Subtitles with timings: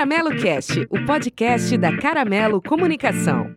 [0.00, 3.54] Caramelo Cast, o podcast da Caramelo Comunicação.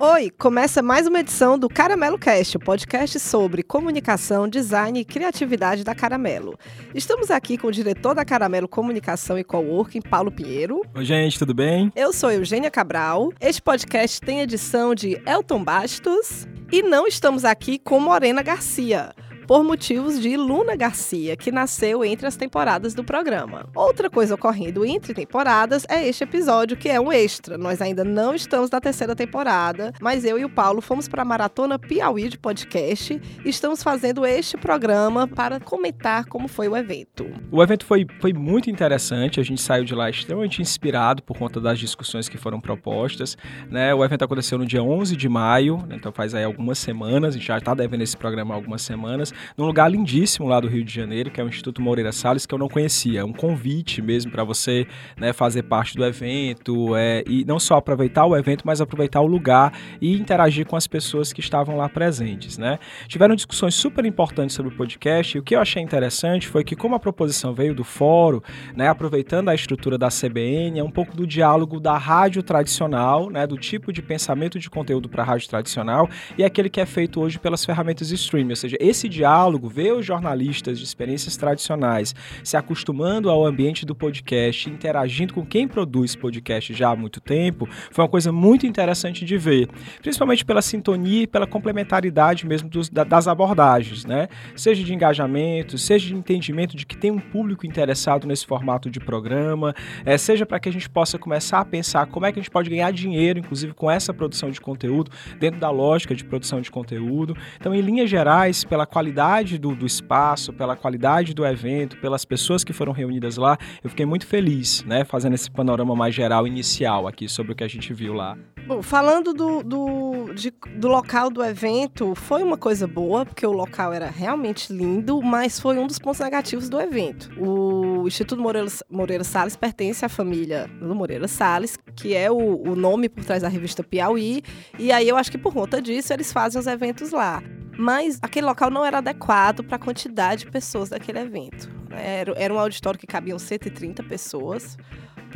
[0.00, 5.84] Oi, começa mais uma edição do Caramelo Cast, o podcast sobre comunicação, design e criatividade
[5.84, 6.58] da Caramelo.
[6.94, 10.80] Estamos aqui com o diretor da Caramelo Comunicação e Coworking, Paulo Pinheiro.
[10.94, 11.92] Oi, gente, tudo bem?
[11.94, 13.34] Eu sou Eugênia Cabral.
[13.38, 19.12] Este podcast tem edição de Elton Bastos e não estamos aqui com Morena Garcia
[19.46, 23.68] por motivos de Luna Garcia, que nasceu entre as temporadas do programa.
[23.74, 27.56] Outra coisa ocorrendo entre temporadas é este episódio, que é um extra.
[27.56, 31.24] Nós ainda não estamos na terceira temporada, mas eu e o Paulo fomos para a
[31.24, 37.26] Maratona Piauí de podcast e estamos fazendo este programa para comentar como foi o evento.
[37.50, 41.60] O evento foi, foi muito interessante, a gente saiu de lá extremamente inspirado por conta
[41.60, 43.36] das discussões que foram propostas.
[43.70, 43.94] Né?
[43.94, 47.46] O evento aconteceu no dia 11 de maio, então faz aí algumas semanas, a gente
[47.46, 50.92] já está devendo esse programa há algumas semanas num lugar lindíssimo lá do Rio de
[50.92, 53.20] Janeiro, que é o Instituto Moreira Salles, que eu não conhecia.
[53.20, 57.76] É um convite mesmo para você né, fazer parte do evento é, e não só
[57.76, 61.88] aproveitar o evento, mas aproveitar o lugar e interagir com as pessoas que estavam lá
[61.88, 62.58] presentes.
[62.58, 62.78] Né?
[63.08, 66.74] Tiveram discussões super importantes sobre o podcast e o que eu achei interessante foi que,
[66.76, 68.40] como a proposição veio do fórum,
[68.74, 73.46] né, aproveitando a estrutura da CBN, é um pouco do diálogo da rádio tradicional, né,
[73.46, 77.20] do tipo de pensamento de conteúdo para a rádio tradicional e aquele que é feito
[77.20, 78.50] hoje pelas ferramentas streaming.
[78.50, 82.14] Ou seja, esse diálogo diálogo, ver os jornalistas de experiências tradicionais
[82.44, 87.68] se acostumando ao ambiente do podcast, interagindo com quem produz podcast já há muito tempo,
[87.90, 89.68] foi uma coisa muito interessante de ver,
[90.00, 94.28] principalmente pela sintonia e pela complementaridade mesmo dos, das abordagens, né?
[94.54, 99.00] Seja de engajamento, seja de entendimento de que tem um público interessado nesse formato de
[99.00, 99.74] programa,
[100.04, 102.50] é, seja para que a gente possa começar a pensar como é que a gente
[102.50, 105.10] pode ganhar dinheiro, inclusive com essa produção de conteúdo,
[105.40, 107.36] dentro da lógica de produção de conteúdo.
[107.58, 112.26] Então, em linhas gerais, pela qualidade qualidade do, do espaço, pela qualidade do evento, pelas
[112.26, 116.46] pessoas que foram reunidas lá, eu fiquei muito feliz, né, fazendo esse panorama mais geral
[116.46, 118.36] inicial aqui sobre o que a gente viu lá.
[118.66, 123.52] Bom, falando do, do, de, do local do evento, foi uma coisa boa, porque o
[123.52, 127.30] local era realmente lindo, mas foi um dos pontos negativos do evento.
[127.38, 132.76] O Instituto Moreira, Moreira Salles pertence à família do Moreira Salles, que é o, o
[132.76, 134.42] nome por trás da revista Piauí,
[134.78, 137.42] e aí eu acho que por conta disso eles fazem os eventos lá
[137.78, 141.70] mas aquele local não era adequado para a quantidade de pessoas daquele evento.
[141.90, 144.76] Era, era um auditório que cabiam 130 pessoas,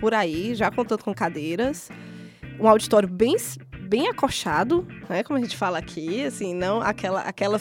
[0.01, 1.91] por aí, já contando com cadeiras.
[2.59, 3.37] Um auditório bem,
[3.83, 7.61] bem acochado, né, como a gente fala aqui, assim, não aquela, aquela,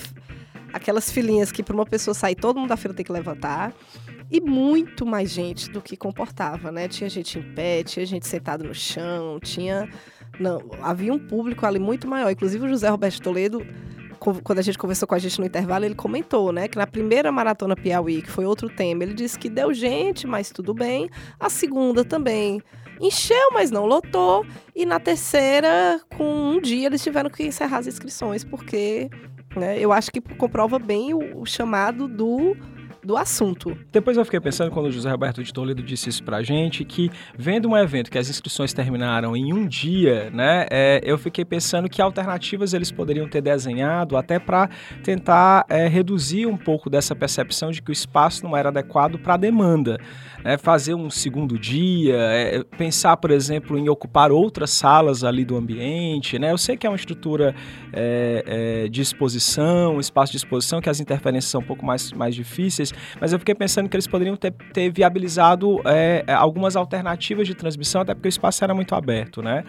[0.73, 3.73] aquelas filinhas que para uma pessoa sair todo mundo da fila tem que levantar.
[4.31, 6.87] E muito mais gente do que comportava, né?
[6.87, 9.89] Tinha gente em pé, tinha gente sentada no chão, tinha...
[10.39, 12.29] Não, havia um público ali muito maior.
[12.29, 13.65] Inclusive o José Roberto Toledo
[14.19, 17.31] quando a gente conversou com a gente no intervalo, ele comentou, né, que na primeira
[17.31, 21.09] maratona Piauí, que foi outro tema, ele disse que deu gente, mas tudo bem.
[21.39, 22.61] A segunda também
[22.99, 24.45] encheu, mas não lotou.
[24.75, 29.09] E na terceira, com um dia, eles tiveram que encerrar as inscrições, porque
[29.55, 32.55] né, eu acho que comprova bem o, o chamado do
[33.09, 33.75] do assunto.
[33.91, 37.09] Depois eu fiquei pensando, quando o José Roberto de Toledo disse isso pra gente, que
[37.35, 41.89] vendo um evento que as inscrições terminaram em um dia, né, é, eu fiquei pensando
[41.89, 44.69] que alternativas eles poderiam ter desenhado até para
[45.03, 49.33] tentar é, reduzir um pouco dessa percepção de que o espaço não era adequado para
[49.33, 49.97] a demanda.
[50.43, 55.57] Né, fazer um segundo dia, é, pensar, por exemplo, em ocupar outras salas ali do
[55.57, 56.39] ambiente.
[56.39, 56.51] Né?
[56.51, 57.53] Eu sei que é uma estrutura
[57.91, 58.43] é,
[58.85, 62.93] é, de exposição, espaço de exposição, que as interferências são um pouco mais, mais difíceis,
[63.19, 67.53] mas eu fiquei pensando que eles poderiam ter, ter viabilizado é, é, algumas alternativas de
[67.53, 69.63] transmissão, até porque o espaço era muito aberto, né?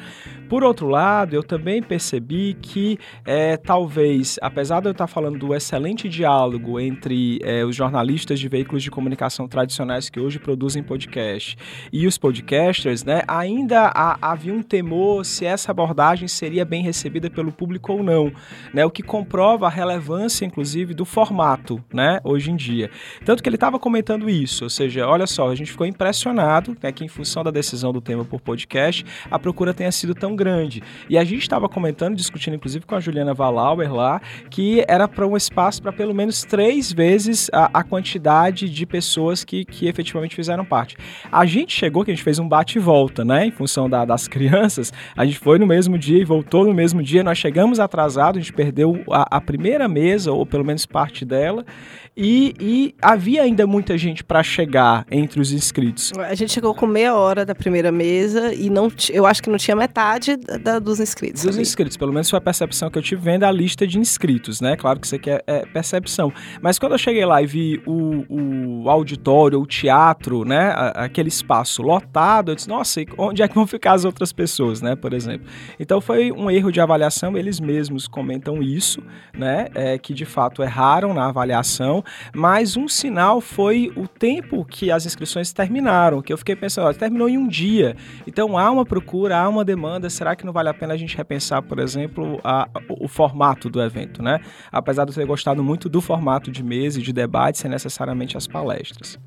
[0.49, 5.55] Por outro lado, eu também percebi que é, talvez, apesar de eu estar falando do
[5.55, 11.57] excelente diálogo entre é, os jornalistas de veículos de comunicação tradicionais que hoje produzem podcast
[11.93, 17.31] e os podcasters, né, ainda há, havia um temor se essa abordagem seria bem recebida
[17.31, 18.33] pelo público ou não,
[18.75, 18.85] né?
[18.85, 22.91] O que comprova a relevância, inclusive, do formato, né, hoje em dia.
[23.25, 26.91] Tanto que ele estava comentando isso, ou seja, olha só, a gente ficou impressionado né,
[26.91, 30.83] que em função da decisão do tema por podcast, a procura tenha sido tão grande.
[31.09, 34.21] E a gente estava comentando, discutindo inclusive com a Juliana Valauer lá,
[34.51, 39.45] que era para um espaço para pelo menos três vezes a, a, quantidade de pessoas
[39.45, 40.97] que, que efetivamente fizeram parte.
[41.31, 44.05] A gente chegou, que a gente fez um bate e volta, né, em função da,
[44.05, 47.81] das crianças, a gente foi no mesmo dia e voltou no mesmo dia, nós chegamos
[47.81, 51.65] atrasado, a gente perdeu a, a primeira mesa, ou pelo menos parte dela,
[52.23, 56.13] e, e havia ainda muita gente para chegar entre os inscritos.
[56.19, 59.57] A gente chegou com meia hora da primeira mesa e não, eu acho que não
[59.57, 61.43] tinha metade da, dos inscritos.
[61.43, 61.63] Dos ali.
[61.63, 64.77] inscritos, pelo menos foi a percepção que eu tive vendo a lista de inscritos, né?
[64.77, 66.31] Claro que isso aqui é, é percepção.
[66.61, 70.75] Mas quando eu cheguei lá e vi o, o auditório, o teatro, né?
[70.95, 74.95] Aquele espaço lotado, eu disse, nossa, onde é que vão ficar as outras pessoas, né?
[74.95, 75.47] Por exemplo.
[75.79, 79.03] Então foi um erro de avaliação, eles mesmos comentam isso,
[79.35, 79.69] né?
[79.75, 82.05] É, que de fato erraram na avaliação,
[82.35, 86.93] mas um sinal foi o tempo que as inscrições terminaram, que eu fiquei pensando, ó,
[86.93, 87.97] terminou em um dia.
[88.27, 91.17] Então há uma procura, há uma demanda, será que não vale a pena a gente
[91.17, 94.41] repensar, por exemplo, a, o, formato do evento, né?
[94.71, 98.37] Apesar de eu ter gostado muito do formato de mesa e de debate, sem necessariamente
[98.37, 99.19] as palestras.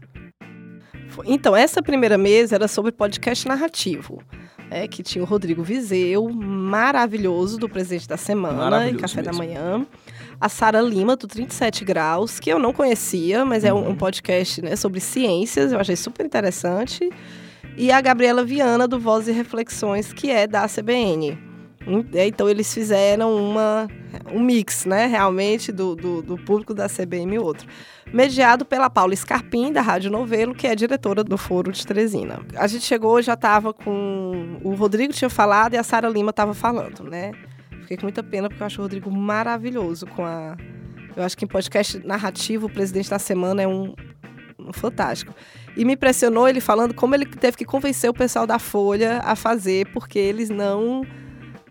[1.26, 4.22] Então, essa primeira mesa era sobre podcast narrativo.
[4.72, 9.32] É, que tinha o Rodrigo Vizeu, maravilhoso, do Presidente da Semana e Café mesmo.
[9.32, 9.86] da Manhã.
[10.44, 13.96] A Sara Lima, do 37 Graus, que eu não conhecia, mas é um, um uhum.
[13.96, 17.10] podcast né, sobre ciências, eu achei super interessante.
[17.78, 21.38] E a Gabriela Viana, do Voz e Reflexões, que é da CBN.
[22.14, 23.88] Então eles fizeram uma,
[24.34, 27.66] um mix, né, realmente, do, do, do público da CBM e outro.
[28.12, 32.42] Mediado pela Paula Scarpim, da Rádio Novelo, que é diretora do Foro de Teresina.
[32.58, 34.60] A gente chegou, já estava com...
[34.62, 37.32] O Rodrigo tinha falado e a Sara Lima estava falando, né?
[37.84, 40.58] Fiquei com muita pena, porque eu acho o Rodrigo maravilhoso com a...
[41.16, 43.94] Eu acho que em podcast narrativo, o Presidente da Semana é um,
[44.58, 45.34] um fantástico.
[45.78, 49.36] E me impressionou ele falando como ele teve que convencer o pessoal da Folha a
[49.36, 51.06] fazer, porque eles não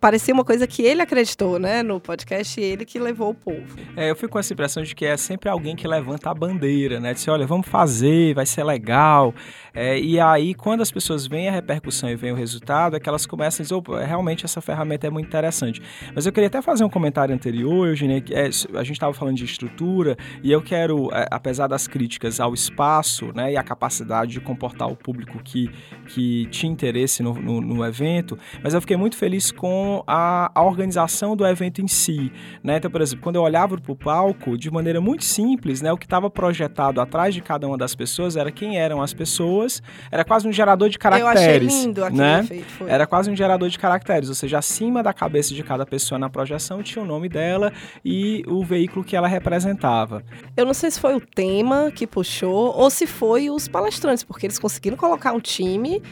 [0.02, 3.62] parecia uma coisa que ele acreditou, né, no podcast, ele que levou o povo.
[3.96, 6.98] É, eu fico com essa impressão de que é sempre alguém que levanta a bandeira,
[6.98, 9.32] né, disse, olha, vamos fazer, vai ser legal.
[9.72, 13.08] É, e aí, quando as pessoas veem a repercussão e veem o resultado, é que
[13.08, 15.80] elas começam a dizer, opa, realmente essa ferramenta é muito interessante.
[16.12, 19.36] Mas eu queria até fazer um comentário anterior, Eugênia, que é, a gente estava falando
[19.36, 24.32] de estrutura, e eu quero, é, apesar das críticas ao espaço, né, e a capacidade
[24.32, 25.70] de comportar o público que,
[26.08, 31.36] que tinha interesse no, no, no evento, mas eu fiquei muito feliz com a, organização
[31.36, 32.32] do evento em si.
[32.62, 32.76] Né?
[32.76, 35.96] Então, por exemplo, quando eu olhava para o palco, de maneira muito simples, né, o
[35.96, 40.24] que estava projetado atrás de cada uma das pessoas era quem eram as pessoas, era
[40.24, 41.42] quase um gerador de caracteres.
[41.42, 42.40] Eu achei lindo aquele né?
[42.40, 42.90] efeito, foi.
[42.90, 46.30] Era quase um gerador de caracteres, ou seja, acima da cabeça de cada pessoa na
[46.30, 47.72] projeção tinha o nome dela
[48.04, 50.22] e o veículo que ela representava.
[50.56, 54.46] Eu não sei se foi o tema que puxou ou se foi os palestrantes, porque
[54.46, 56.02] eles conseguiram colocar um time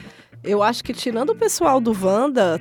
[0.42, 2.60] eu acho que tirando o pessoal do Vanda,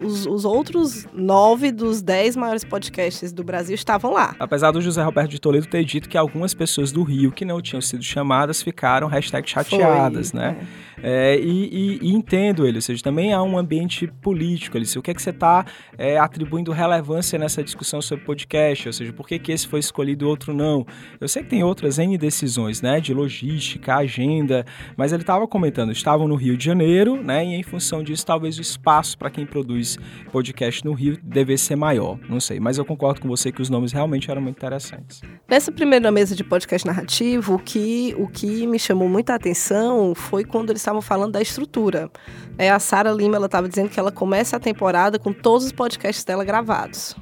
[0.00, 4.34] os, os, outros nove dos dez maiores podcasts do Brasil estavam lá.
[4.40, 7.62] Apesar do José Roberto de Toledo ter dito que algumas pessoas do Rio que não
[7.62, 10.56] tinham sido chamadas ficaram hashtag chateadas, Foi, né?
[10.60, 10.91] É.
[11.02, 14.86] É, e, e, e, entendo ele, ou seja, também há um ambiente político ali.
[14.96, 15.64] O que é que você está
[15.98, 18.88] é, atribuindo relevância nessa discussão sobre podcast?
[18.88, 20.86] Ou seja, por que, que esse foi escolhido e outro não?
[21.20, 23.00] Eu sei que tem outras N decisões, né?
[23.00, 24.64] De logística, agenda,
[24.96, 27.44] mas ele estava comentando, estavam no Rio de Janeiro, né?
[27.44, 29.98] E em função disso, talvez o espaço para quem produz
[30.30, 32.18] podcast no Rio devesse ser maior.
[32.28, 35.22] Não sei, mas eu concordo com você que os nomes realmente eram muito interessantes.
[35.48, 40.44] Nessa primeira mesa de podcast narrativo, o que, o que me chamou muita atenção foi
[40.44, 42.10] quando eles estavam falando da estrutura.
[42.58, 45.72] É, a Sara Lima ela estava dizendo que ela começa a temporada com todos os
[45.72, 47.16] podcasts dela gravados.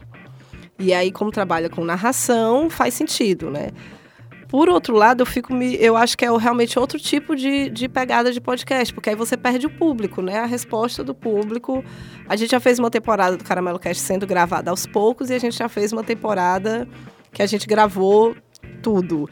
[0.79, 3.69] E aí, como trabalha com narração, faz sentido, né?
[4.49, 7.89] Por outro lado, eu fico me, eu acho que é realmente outro tipo de, de
[7.89, 10.41] pegada de podcast, porque aí você perde o público, né?
[10.41, 11.85] A resposta do público.
[12.29, 15.39] A gente já fez uma temporada do Caramelo Cast sendo gravada aos poucos e a
[15.39, 16.89] gente já fez uma temporada
[17.33, 18.35] que a gente gravou
[18.83, 19.29] tudo.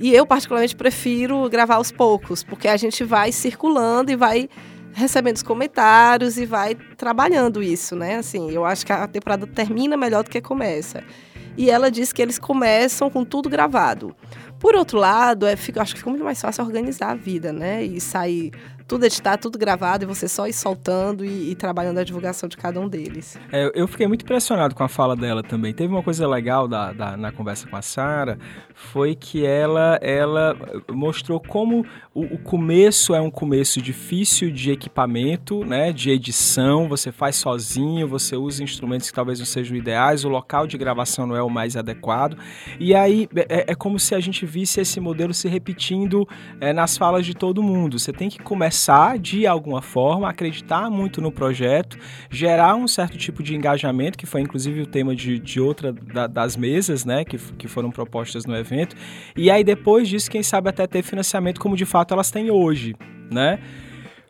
[0.00, 4.48] E eu, particularmente, prefiro gravar aos poucos, porque a gente vai circulando e vai
[4.94, 8.16] recebendo os comentários e vai trabalhando isso, né?
[8.16, 11.04] Assim, eu acho que a temporada termina melhor do que começa.
[11.54, 14.16] E ela disse que eles começam com tudo gravado.
[14.60, 17.82] Por outro lado, é, fica, acho que fica muito mais fácil organizar a vida, né?
[17.82, 18.52] E sair
[18.90, 22.56] tudo editado, tudo gravado, e você só ir soltando e, e trabalhando a divulgação de
[22.56, 23.38] cada um deles.
[23.52, 25.72] É, eu fiquei muito impressionado com a fala dela também.
[25.72, 28.36] Teve uma coisa legal da, da na conversa com a Sara,
[28.74, 30.56] foi que ela, ela
[30.90, 37.12] mostrou como o, o, começo é um começo difícil de equipamento, né, de edição, você
[37.12, 41.36] faz sozinho, você usa instrumentos que talvez não sejam ideais, o local de gravação não
[41.36, 42.36] é o mais adequado.
[42.80, 46.28] E aí é, é como se a gente visse esse modelo se repetindo
[46.60, 47.98] é, nas falas de todo mundo.
[47.98, 51.96] Você tem que começar de alguma forma, acreditar muito no projeto,
[52.28, 56.26] gerar um certo tipo de engajamento, que foi inclusive o tema de, de outra da,
[56.26, 58.96] das mesas, né, que, que foram propostas no evento.
[59.36, 62.94] E aí depois disso, quem sabe até ter financiamento como de fato elas têm hoje,
[63.30, 63.60] né?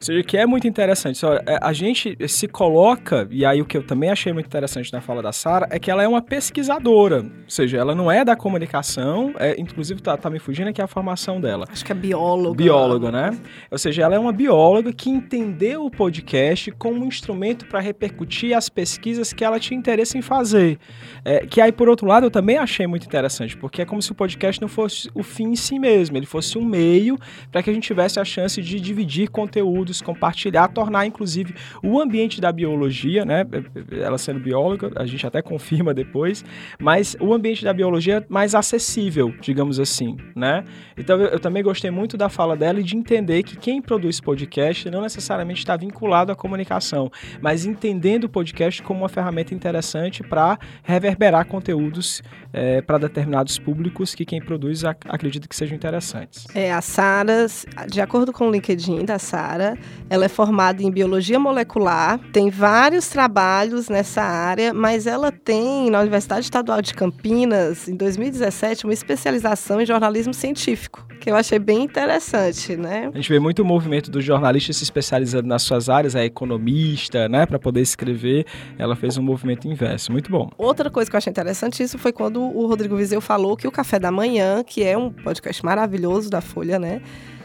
[0.02, 1.20] Ou seja, que é muito interessante.
[1.44, 5.02] É, a gente se coloca, e aí o que eu também achei muito interessante na
[5.02, 7.18] fala da Sara, é que ela é uma pesquisadora.
[7.18, 10.86] Ou seja, ela não é da comunicação, é, inclusive tá, tá me fugindo aqui a
[10.86, 11.66] formação dela.
[11.70, 12.56] Acho que é bióloga.
[12.56, 13.38] Bióloga, né?
[13.70, 18.56] Ou seja, ela é uma bióloga que entendeu o podcast como um instrumento para repercutir
[18.56, 20.78] as pesquisas que ela tinha interesse em fazer.
[21.26, 24.10] É, que aí, por outro lado, eu também achei muito interessante, porque é como se
[24.10, 27.18] o podcast não fosse o fim em si mesmo, ele fosse um meio
[27.52, 32.40] para que a gente tivesse a chance de dividir conteúdo compartilhar, tornar inclusive o ambiente
[32.40, 33.46] da biologia, né?
[33.90, 36.44] Ela sendo bióloga, a gente até confirma depois,
[36.78, 40.64] mas o ambiente da biologia mais acessível, digamos assim, né?
[40.96, 44.20] Então eu, eu também gostei muito da fala dela e de entender que quem produz
[44.20, 50.22] podcast não necessariamente está vinculado à comunicação, mas entendendo o podcast como uma ferramenta interessante
[50.22, 56.46] para reverberar conteúdos é, para determinados públicos que quem produz ac acredita que sejam interessantes.
[56.54, 57.46] É, a Sara,
[57.88, 59.76] de acordo com o LinkedIn da Sara,
[60.08, 66.00] ela é formada em biologia molecular, tem vários trabalhos nessa área, mas ela tem na
[66.00, 71.84] Universidade Estadual de Campinas, em 2017, uma especialização em jornalismo científico, que eu achei bem
[71.84, 73.10] interessante, né?
[73.12, 77.28] A gente vê muito o movimento dos jornalistas se especializando nas suas áreas, a economista,
[77.28, 78.46] né, para poder escrever.
[78.78, 80.50] Ela fez um movimento inverso, muito bom.
[80.58, 83.70] Outra coisa que eu achei interessante isso foi quando o Rodrigo Vizeu falou que o
[83.70, 87.00] Café da Manhã, que é um podcast maravilhoso da Folha, né?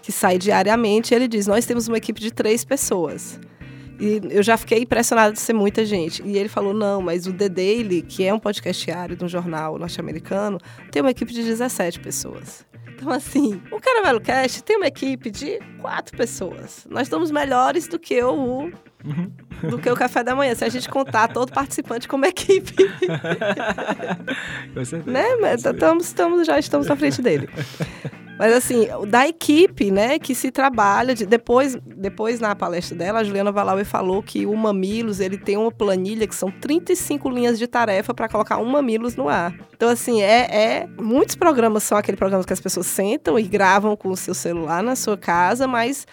[0.05, 3.39] Que sai diariamente, ele diz: Nós temos uma equipe de três pessoas.
[3.99, 6.21] E eu já fiquei impressionada de ser muita gente.
[6.23, 9.27] E ele falou: não, mas o The Daily, que é um podcast diário de um
[9.27, 10.59] jornal norte-americano,
[10.91, 12.63] tem uma equipe de 17 pessoas.
[12.89, 16.85] Então, assim, o Caramelo Cast tem uma equipe de quatro pessoas.
[16.87, 18.71] Nós estamos melhores do que o, uhum.
[19.69, 22.75] do que o café da manhã, se a gente contar todo participante como equipe.
[24.73, 25.11] Com certeza.
[25.11, 25.25] Né?
[25.55, 27.49] Estamos, estamos, já estamos à frente dele.
[28.37, 33.23] Mas assim, da equipe, né, que se trabalha, de, depois, depois na palestra dela, a
[33.23, 37.65] Juliana Valauer falou que o Mamilos, ele tem uma planilha que são 35 linhas de
[37.65, 39.53] tarefa para colocar um Mamilos no ar.
[39.73, 43.95] Então assim, é, é muitos programas são aqueles programas que as pessoas sentam e gravam
[43.95, 46.05] com o seu celular na sua casa, mas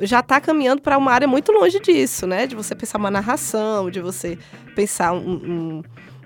[0.00, 2.46] já está caminhando para uma área muito longe disso, né?
[2.46, 4.38] De você pensar uma narração, de você
[4.74, 5.82] pensar um, um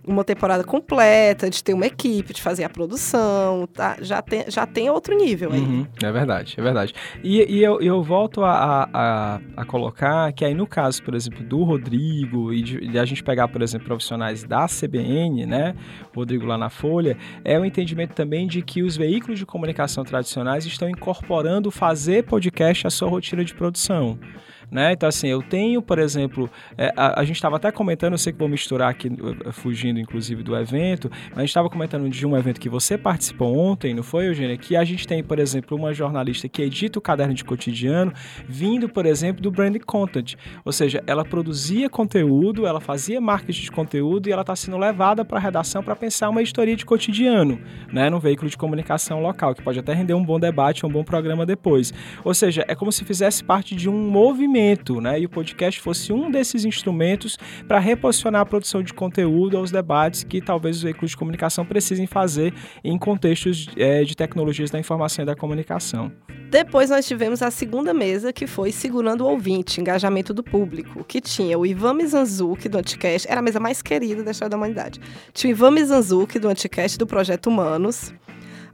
[0.06, 3.96] uma temporada completa, de ter uma equipe, de fazer a produção, tá?
[4.00, 5.60] Já tem, já tem outro nível aí.
[5.60, 6.94] Uhum, é verdade, é verdade.
[7.22, 11.42] E, e eu, eu volto a, a, a, colocar que aí no caso, por exemplo,
[11.44, 15.74] do Rodrigo e de, de, a gente pegar, por exemplo, profissionais da CBN, né,
[16.14, 20.66] Rodrigo lá na Folha, é o entendimento também de que os veículos de comunicação tradicionais
[20.66, 24.18] estão incorporando fazer podcast à sua rotina de produção.
[24.74, 24.92] Né?
[24.92, 28.32] Então, assim, eu tenho, por exemplo, é, a, a, gente estava até comentando, eu sei
[28.32, 29.08] que vou misturar aqui,
[29.52, 33.56] fugindo inclusive do evento, mas a gente estava comentando de um evento que você participou
[33.56, 34.56] ontem, não foi, Eugênia?
[34.56, 38.12] Que a gente tem, por exemplo, uma jornalista que edita o caderno de cotidiano,
[38.48, 40.34] vindo, por exemplo, do brand content.
[40.64, 45.24] Ou seja, ela produzia conteúdo, ela fazia marketing de conteúdo e ela está sendo levada
[45.24, 47.60] para a redação para pensar uma história de cotidiano,
[47.92, 48.10] né?
[48.10, 51.46] No veículo de comunicação local, que pode até render um bom debate, um bom programa
[51.46, 51.94] depois.
[52.24, 54.63] Ou seja, é como se fizesse parte de um movimento
[55.00, 55.20] né?
[55.20, 60.24] E o podcast fosse um desses instrumentos para reposicionar a produção de conteúdo aos debates
[60.24, 65.22] que talvez os veículos de comunicação precisem fazer em contextos é, de tecnologias da informação
[65.22, 66.12] e da comunicação.
[66.50, 71.20] Depois nós tivemos a segunda mesa, que foi Segurando o Ouvinte, Engajamento do Público, que
[71.20, 75.00] tinha o Ivan Mizanzuki, do Anticast, era a mesa mais querida da história da humanidade.
[75.32, 78.14] Tinha o Ivan Mizanzuki, do Anticast, do Projeto Humanos,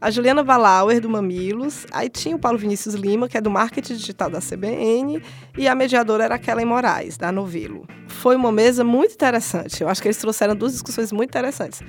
[0.00, 3.94] a Juliana Valauer, do Mamilos, aí tinha o Paulo Vinícius Lima, que é do marketing
[3.94, 5.22] digital da CBN,
[5.58, 7.86] e a mediadora era a Kellen Moraes, da Novelo.
[8.08, 9.82] Foi uma mesa muito interessante.
[9.82, 11.82] Eu acho que eles trouxeram duas discussões muito interessantes.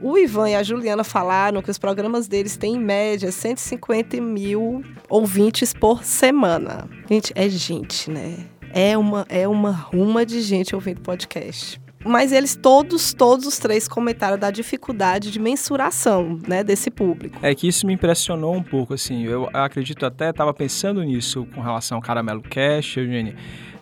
[0.00, 4.82] O Ivan e a Juliana falaram que os programas deles têm, em média, 150 mil
[5.10, 6.88] ouvintes por semana.
[7.06, 8.46] Gente, é gente, né?
[8.72, 13.86] É uma, é uma ruma de gente ouvindo podcast mas eles todos, todos os três
[13.86, 17.38] comentaram da dificuldade de mensuração, né, desse público.
[17.42, 21.60] É que isso me impressionou um pouco, assim, eu acredito até, estava pensando nisso com
[21.60, 23.36] relação ao Caramelo Cash, Eugênia,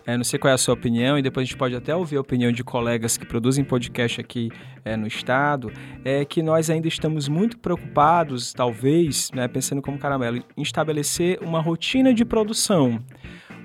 [0.05, 2.15] é, não sei qual é a sua opinião, e depois a gente pode até ouvir
[2.15, 4.49] a opinião de colegas que produzem podcast aqui
[4.85, 5.71] é, no estado,
[6.05, 11.59] é que nós ainda estamos muito preocupados, talvez, né, pensando como caramelo, em estabelecer uma
[11.59, 13.03] rotina de produção.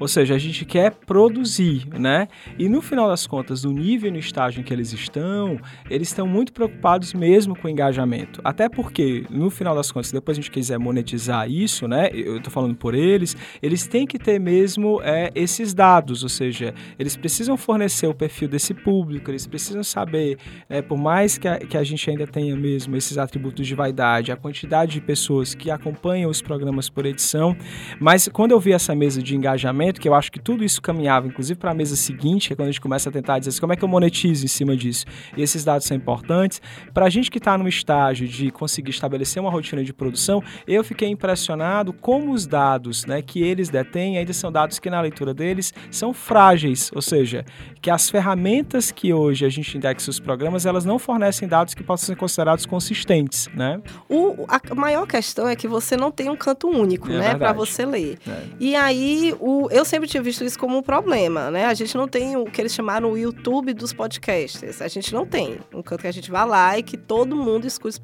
[0.03, 2.27] Ou seja, a gente quer produzir, né?
[2.59, 6.09] E no final das contas, no nível e no estágio em que eles estão, eles
[6.09, 8.41] estão muito preocupados mesmo com o engajamento.
[8.43, 12.11] Até porque, no final das contas, se depois a gente quiser monetizar isso, né?
[12.13, 16.75] Eu estou falando por eles, eles têm que ter mesmo é, esses dados, ou seja,
[16.99, 20.37] eles precisam fornecer o perfil desse público, eles precisam saber,
[20.69, 24.33] é, por mais que a, que a gente ainda tenha mesmo esses atributos de vaidade,
[24.33, 27.57] a quantidade de pessoas que acompanham os programas por edição,
[28.01, 30.81] mas quando eu vi essa mesa de engajamento, evento, que eu acho que tudo isso
[30.81, 33.51] caminhava, inclusive para a mesa seguinte, que é quando a gente começa a tentar dizer
[33.51, 35.05] assim, como é que eu monetizo em cima disso.
[35.37, 36.61] E esses dados são importantes.
[36.93, 40.83] Para a gente que está no estágio de conseguir estabelecer uma rotina de produção, eu
[40.83, 45.35] fiquei impressionado como os dados né, que eles detêm ainda são dados que na leitura
[45.35, 47.45] deles são frágeis, ou seja,
[47.81, 51.83] que as ferramentas que hoje a gente indexa os programas, elas não fornecem dados que
[51.83, 53.81] possam ser considerados consistentes, né?
[54.09, 57.53] O, a maior questão é que você não tem um canto único, é né, para
[57.53, 58.19] você ler.
[58.27, 58.43] É.
[58.59, 61.67] E aí, o, eu sempre tinha visto isso como um problema, né?
[61.67, 64.81] A gente não tem o que eles chamaram o YouTube dos podcasts.
[64.83, 67.67] A gente não tem um canto que a gente vá lá e que todo mundo
[67.67, 68.01] escute.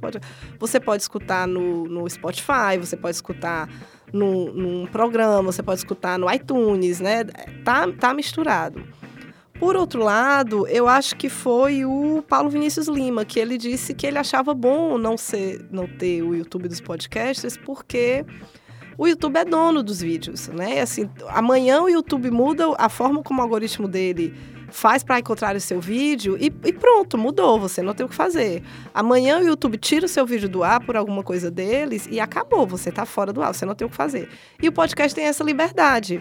[0.59, 3.69] Você pode escutar no, no Spotify, você pode escutar
[4.13, 7.25] no, num programa, você pode escutar no iTunes, né?
[7.65, 8.83] Tá, tá misturado.
[9.59, 14.07] Por outro lado, eu acho que foi o Paulo Vinícius Lima, que ele disse que
[14.07, 18.25] ele achava bom não, ser, não ter o YouTube dos podcasts, porque
[18.99, 20.81] o YouTube é dono dos vídeos, né?
[20.81, 24.35] Assim, amanhã o YouTube muda a forma como o algoritmo dele
[24.71, 28.15] faz para encontrar o seu vídeo e, e, pronto, mudou, você não tem o que
[28.15, 28.63] fazer.
[28.93, 32.67] Amanhã o YouTube tira o seu vídeo do ar por alguma coisa deles e acabou,
[32.67, 34.29] você está fora do ar, você não tem o que fazer.
[34.61, 36.21] E o podcast tem essa liberdade.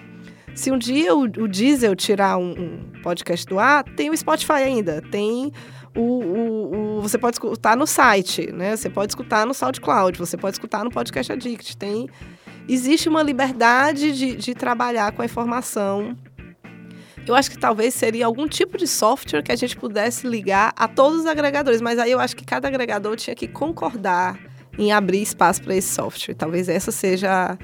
[0.54, 4.54] Se um dia o, o Diesel tirar um, um, podcast do ar, tem o Spotify
[4.54, 5.52] ainda, tem
[5.96, 8.76] o, o, o, você pode escutar no site, né?
[8.76, 11.76] Você pode escutar no SoundCloud, você pode escutar no Podcast Addict.
[11.78, 12.08] Tem,
[12.68, 16.18] existe uma liberdade de, de trabalhar com a informação.
[17.26, 20.88] Eu acho que talvez seria algum tipo de software que a gente pudesse ligar a
[20.88, 24.40] todos os agregadores, mas aí eu acho que cada agregador tinha que concordar
[24.78, 26.36] em abrir espaço para esse software.
[26.36, 27.58] Talvez essa seja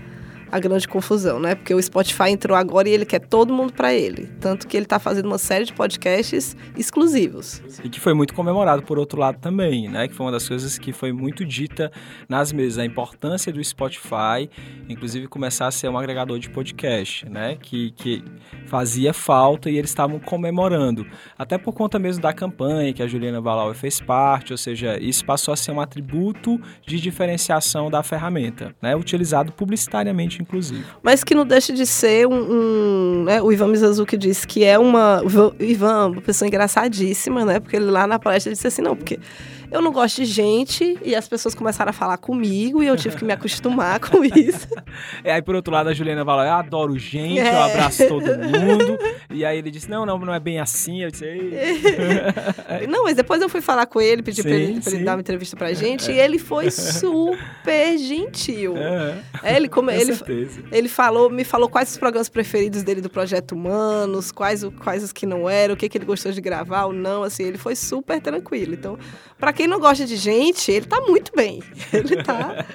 [0.53, 1.55] a grande confusão, né?
[1.55, 4.27] Porque o Spotify entrou agora e ele quer todo mundo para ele.
[4.39, 7.59] Tanto que ele está fazendo uma série de podcasts exclusivos.
[7.83, 10.07] E que foi muito comemorado por outro lado também, né?
[10.07, 11.91] Que foi uma das coisas que foi muito dita
[12.29, 14.47] nas mesas, a importância do Spotify,
[14.87, 17.57] inclusive começar a ser um agregador de podcast, né?
[17.59, 18.23] Que, que
[18.67, 21.03] fazia falta e eles estavam comemorando.
[21.35, 25.25] Até por conta mesmo da campanha que a Juliana Valau fez parte, ou seja, isso
[25.25, 28.95] passou a ser um atributo de diferenciação da ferramenta, né?
[28.95, 30.83] Utilizado publicitariamente inclusive.
[31.01, 32.33] Mas que não deixa de ser um.
[32.33, 33.41] um né?
[33.41, 35.21] O Ivan Mizanzuki disse que é uma.
[35.23, 37.59] O Ivan, uma pessoa engraçadíssima, né?
[37.59, 39.19] Porque ele lá na palestra disse assim: não, porque
[39.71, 43.17] eu não gosto de gente e as pessoas começaram a falar comigo e eu tive
[43.17, 44.67] que me acostumar com isso.
[45.23, 47.53] É, aí, por outro lado, a Juliana fala: Eu adoro gente, é.
[47.53, 48.97] eu abraço todo mundo.
[49.31, 51.01] e aí ele disse: Não, não, não é bem assim.
[51.01, 51.25] Eu disse:
[52.87, 55.15] Não, mas depois eu fui falar com ele, pedi sim, pra, ele, pra ele dar
[55.15, 56.15] uma entrevista pra gente é.
[56.15, 58.75] e ele foi super gentil.
[58.77, 59.17] É.
[59.43, 60.13] é ele, como, ele,
[60.71, 65.11] ele falou, me falou quais os programas preferidos dele do Projeto Humanos, quais, quais os
[65.11, 67.23] que não eram, o que, que ele gostou de gravar ou não.
[67.23, 68.73] Assim, ele foi super tranquilo.
[68.73, 68.97] Então,
[69.37, 71.61] para quem não gosta de gente, ele tá muito bem.
[71.93, 72.65] Ele tá.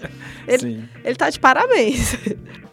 [0.46, 2.16] ele, ele tá de parabéns.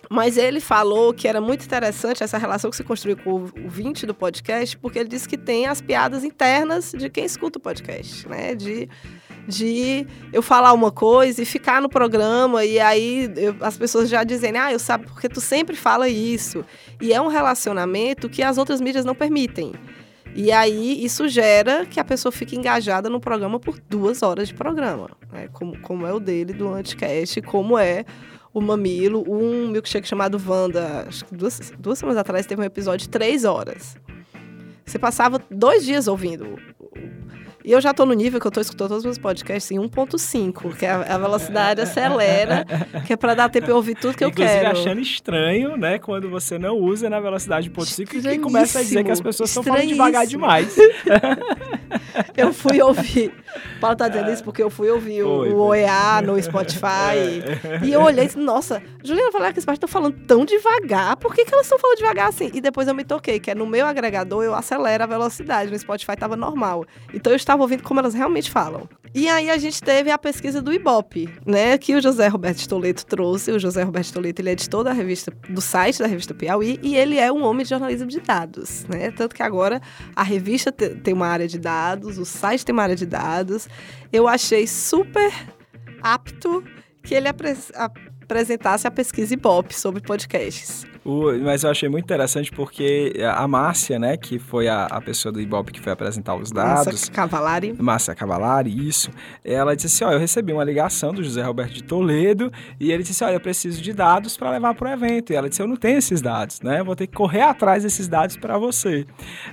[0.09, 4.05] Mas ele falou que era muito interessante essa relação que se construiu com o 20
[4.05, 8.27] do podcast, porque ele disse que tem as piadas internas de quem escuta o podcast,
[8.27, 8.53] né?
[8.53, 8.87] De,
[9.47, 14.23] de eu falar uma coisa e ficar no programa, e aí eu, as pessoas já
[14.23, 16.63] dizem, ah, eu sabe porque tu sempre fala isso.
[17.01, 19.73] E é um relacionamento que as outras mídias não permitem.
[20.35, 24.53] E aí isso gera que a pessoa fique engajada no programa por duas horas de
[24.53, 25.47] programa, né?
[25.53, 28.03] como, como é o dele do Anticast, como é
[28.53, 33.05] o Mamilo, um milkshake chamado Wanda, acho que duas, duas semanas atrás teve um episódio
[33.05, 33.95] de três horas.
[34.85, 36.59] Você passava dois dias ouvindo
[37.65, 39.79] e eu já estou no nível que eu estou escutando todos os meus podcasts em
[39.79, 42.63] 1.5, que é a, velocidade acelera,
[43.05, 44.79] que é para dar tempo de ouvir tudo que Inclusive, eu quero.
[44.79, 49.11] achando estranho, né, quando você não usa na velocidade 1.5 e começa a dizer que
[49.11, 50.75] as pessoas estão falando devagar demais.
[52.37, 53.33] eu fui ouvir.
[53.79, 57.41] Paulo tá dizendo isso porque eu fui ouvir o, o OEA no Spotify.
[57.63, 57.85] É.
[57.85, 61.17] E eu olhei e disse, nossa, Juliana, falar que as pessoas estão falando tão devagar,
[61.17, 62.51] por que, que elas estão falando devagar assim?
[62.53, 65.79] E depois eu me toquei, que é no meu agregador eu acelero a velocidade, no
[65.79, 66.85] Spotify estava normal.
[67.13, 68.87] Então eu estava estava ouvindo como elas realmente falam.
[69.13, 73.03] E aí a gente teve a pesquisa do Ibope, né, que o José Roberto Toledo
[73.05, 73.51] trouxe.
[73.51, 76.95] O José Roberto Toledo, ele é editor da revista, do site da revista Piauí, e
[76.95, 79.11] ele é um homem de jornalismo de dados, né?
[79.11, 79.81] Tanto que agora
[80.15, 83.69] a revista tem uma área de dados, o site tem uma área de dados.
[84.11, 85.31] Eu achei super
[86.01, 86.63] apto
[87.01, 90.85] que ele apresentasse a pesquisa Ibope sobre podcasts.
[91.05, 95.31] O, mas eu achei muito interessante porque a Márcia, né, que foi a, a pessoa
[95.31, 96.85] do Ibope que foi apresentar os dados.
[96.87, 97.75] Márcia Cavalari.
[97.79, 99.11] Márcia Cavalari, isso.
[99.43, 103.03] Ela disse assim: ó, eu recebi uma ligação do José Roberto de Toledo e ele
[103.03, 105.31] disse: olha, eu preciso de dados para levar para o evento.
[105.31, 106.81] E ela disse: eu não tenho esses dados, né?
[106.83, 109.05] Vou ter que correr atrás desses dados para você.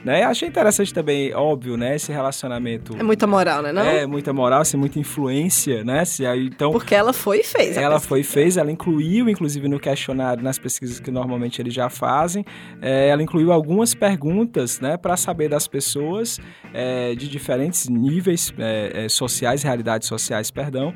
[0.02, 0.24] Né?
[0.24, 2.96] Eu achei interessante também, óbvio, né, esse relacionamento.
[2.98, 3.72] É muita moral, né?
[3.72, 3.82] Não?
[3.82, 6.04] É, muita moral, assim, muita influência, né?
[6.06, 7.76] Se, então, porque ela foi e fez.
[7.76, 11.74] Ela foi e fez, ela incluiu, inclusive, no questionário, nas pesquisas que normalmente provavelmente eles
[11.74, 12.44] já fazem.
[12.80, 16.38] É, ela incluiu algumas perguntas né, para saber das pessoas
[16.72, 20.94] é, de diferentes níveis é, sociais, realidades sociais, perdão,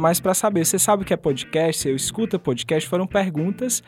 [0.00, 1.82] mas para saber, você sabe o que é podcast?
[1.82, 2.88] Você escuta podcast?
[2.88, 3.82] Foram perguntas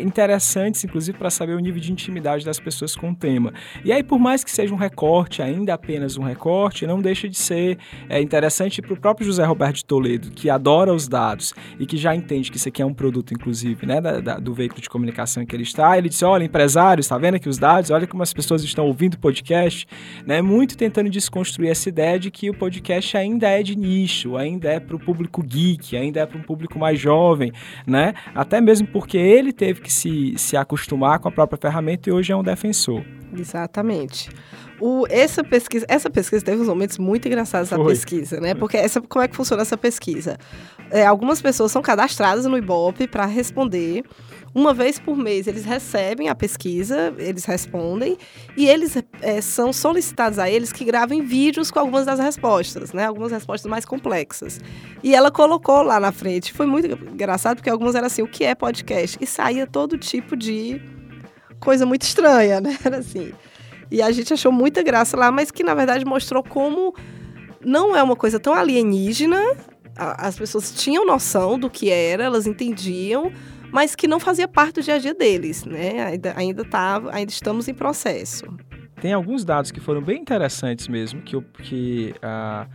[0.00, 3.52] interessantes, inclusive para saber o nível de intimidade das pessoas com o tema.
[3.84, 7.36] E aí, por mais que seja um recorte, ainda apenas um recorte, não deixa de
[7.36, 7.78] ser
[8.20, 12.14] interessante para o próprio José Roberto de Toledo, que adora os dados e que já
[12.14, 15.37] entende que isso aqui é um produto, inclusive, né, da, da, do veículo de comunicação
[15.42, 15.96] em que ele está.
[15.96, 17.90] Ele disse: olha, empresários, está vendo aqui os dados?
[17.90, 19.86] Olha como as pessoas estão ouvindo podcast,
[20.26, 20.40] né?
[20.42, 24.80] Muito tentando desconstruir essa ideia de que o podcast ainda é de nicho, ainda é
[24.80, 27.52] para o público geek, ainda é para um público mais jovem,
[27.86, 28.14] né?
[28.34, 32.32] Até mesmo porque ele teve que se, se acostumar com a própria ferramenta e hoje
[32.32, 33.04] é um defensor.
[33.36, 34.30] Exatamente.
[34.80, 38.54] O, essa pesquisa, essa pesquisa teve uns momentos muito engraçados da pesquisa, né?
[38.54, 40.38] Porque essa, como é que funciona essa pesquisa?
[40.90, 44.04] É, algumas pessoas são cadastradas no Ibope para responder.
[44.58, 48.18] Uma vez por mês eles recebem a pesquisa, eles respondem
[48.56, 53.06] e eles é, são solicitados a eles que gravem vídeos com algumas das respostas, né?
[53.06, 54.58] Algumas respostas mais complexas.
[55.00, 56.52] E ela colocou lá na frente.
[56.52, 59.16] Foi muito engraçado porque algumas eram assim: o que é podcast?
[59.20, 60.82] E saía todo tipo de
[61.60, 62.76] coisa muito estranha, né?
[62.84, 63.32] Era assim.
[63.92, 66.96] E a gente achou muita graça lá, mas que na verdade mostrou como
[67.64, 69.40] não é uma coisa tão alienígena.
[69.94, 73.32] As pessoas tinham noção do que era, elas entendiam,
[73.72, 76.04] mas que não fazia parte do dia a dia deles, né?
[76.04, 78.44] Ainda, ainda, tava, ainda estamos em processo.
[79.00, 82.68] Tem alguns dados que foram bem interessantes mesmo, que, que uh,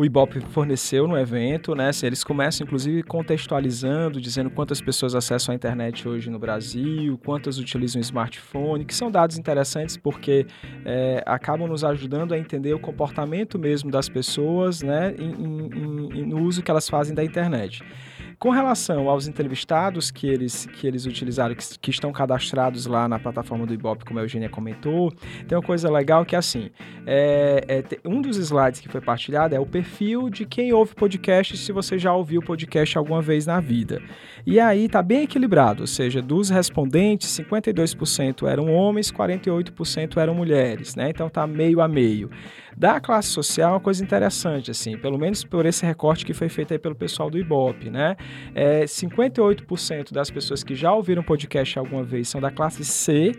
[0.00, 1.90] o Ibope forneceu no evento, né?
[2.02, 8.00] Eles começam, inclusive, contextualizando, dizendo quantas pessoas acessam a internet hoje no Brasil, quantas utilizam
[8.00, 10.46] smartphone, que são dados interessantes porque
[10.86, 15.14] é, acabam nos ajudando a entender o comportamento mesmo das pessoas, né?
[15.18, 17.84] Em, em, em, no uso que elas fazem da internet.
[18.38, 23.18] Com relação aos entrevistados que eles, que eles utilizaram, que, que estão cadastrados lá na
[23.18, 25.12] plataforma do Ibope, como a Eugênia comentou,
[25.46, 26.70] tem uma coisa legal que é assim,
[27.06, 29.89] é, é, um dos slides que foi partilhado é o perfil
[30.30, 34.00] de quem ouve podcast, se você já ouviu podcast alguma vez na vida.
[34.46, 40.94] E aí tá bem equilibrado, ou seja, dos respondentes, 52% eram homens, 48% eram mulheres,
[40.94, 41.10] né?
[41.10, 42.30] Então tá meio a meio.
[42.76, 46.72] Da classe social, uma coisa interessante, assim, pelo menos por esse recorte que foi feito
[46.72, 48.16] aí pelo pessoal do Ibope, né?
[48.54, 53.32] É, 58% das pessoas que já ouviram podcast alguma vez são da classe C,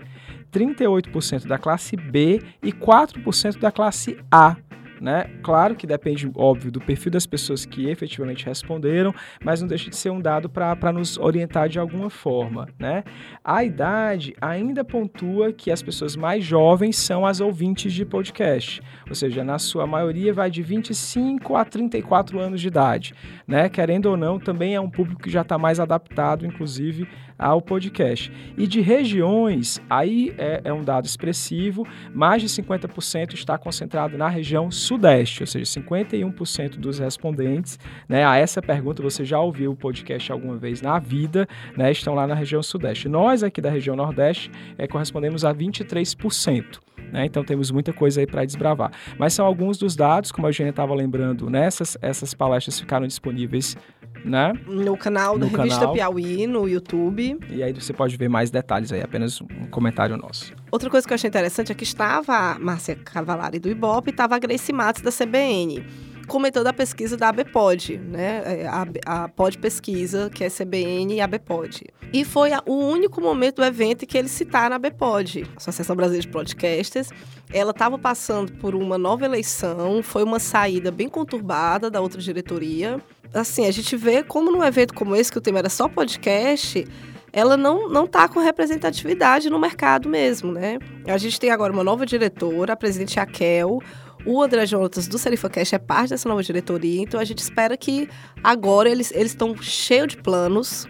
[0.51, 4.55] 38% da classe B e 4% da classe A.
[5.01, 5.25] Né?
[5.41, 9.11] Claro que depende, óbvio, do perfil das pessoas que efetivamente responderam,
[9.43, 12.67] mas não deixa de ser um dado para nos orientar de alguma forma.
[12.77, 13.03] Né?
[13.43, 19.15] A idade ainda pontua que as pessoas mais jovens são as ouvintes de podcast, ou
[19.15, 23.15] seja, na sua maioria vai de 25 a 34 anos de idade.
[23.47, 23.69] Né?
[23.69, 27.07] Querendo ou não, também é um público que já está mais adaptado, inclusive,
[27.41, 28.31] ao podcast.
[28.55, 34.29] E de regiões, aí é, é um dado expressivo, mais de 50% está concentrado na
[34.29, 39.75] região sudeste, ou seja, 51% dos respondentes né, a essa pergunta, você já ouviu o
[39.75, 43.09] podcast alguma vez na vida, né, estão lá na região sudeste.
[43.09, 46.79] Nós aqui da região nordeste é, correspondemos a 23%.
[47.11, 47.25] Né?
[47.25, 48.91] Então temos muita coisa aí para desbravar.
[49.17, 51.67] Mas são alguns dos dados, como a Eugênia estava lembrando, né?
[52.01, 53.75] essas palestras ficaram disponíveis
[54.23, 54.53] né?
[54.65, 55.93] No canal da Revista canal.
[55.93, 57.39] Piauí, no YouTube.
[57.49, 60.53] E aí você pode ver mais detalhes aí, apenas um comentário nosso.
[60.71, 64.11] Outra coisa que eu achei interessante é que estava a Márcia Cavalari do Ibope e
[64.11, 65.83] estava a Grace Matos da CBN
[66.31, 68.61] comentando a pesquisa da ABPOD, né?
[68.61, 71.87] É, a, a POD Pesquisa, que é CBN e ABPOD.
[72.13, 76.25] E foi a, o único momento do evento que eles citaram a ABPOD, Associação Brasileira
[76.25, 77.09] de Podcasters.
[77.51, 83.01] Ela estava passando por uma nova eleição, foi uma saída bem conturbada da outra diretoria
[83.33, 86.85] assim, a gente vê como num evento como esse, que o tema era só podcast,
[87.33, 90.77] ela não, não tá com representatividade no mercado mesmo, né?
[91.07, 93.79] A gente tem agora uma nova diretora, a presidente Raquel,
[94.25, 98.07] o André Jonatas do SerifaCast é parte dessa nova diretoria, então a gente espera que
[98.43, 100.87] agora eles estão cheios de planos,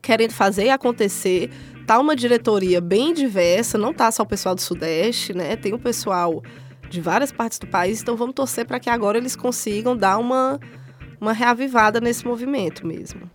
[0.00, 1.50] querendo fazer acontecer.
[1.86, 5.54] Tá uma diretoria bem diversa, não tá só o pessoal do Sudeste, né?
[5.56, 6.42] Tem o pessoal
[6.88, 10.58] de várias partes do país, então vamos torcer para que agora eles consigam dar uma
[11.24, 13.30] uma reavivada nesse movimento mesmo.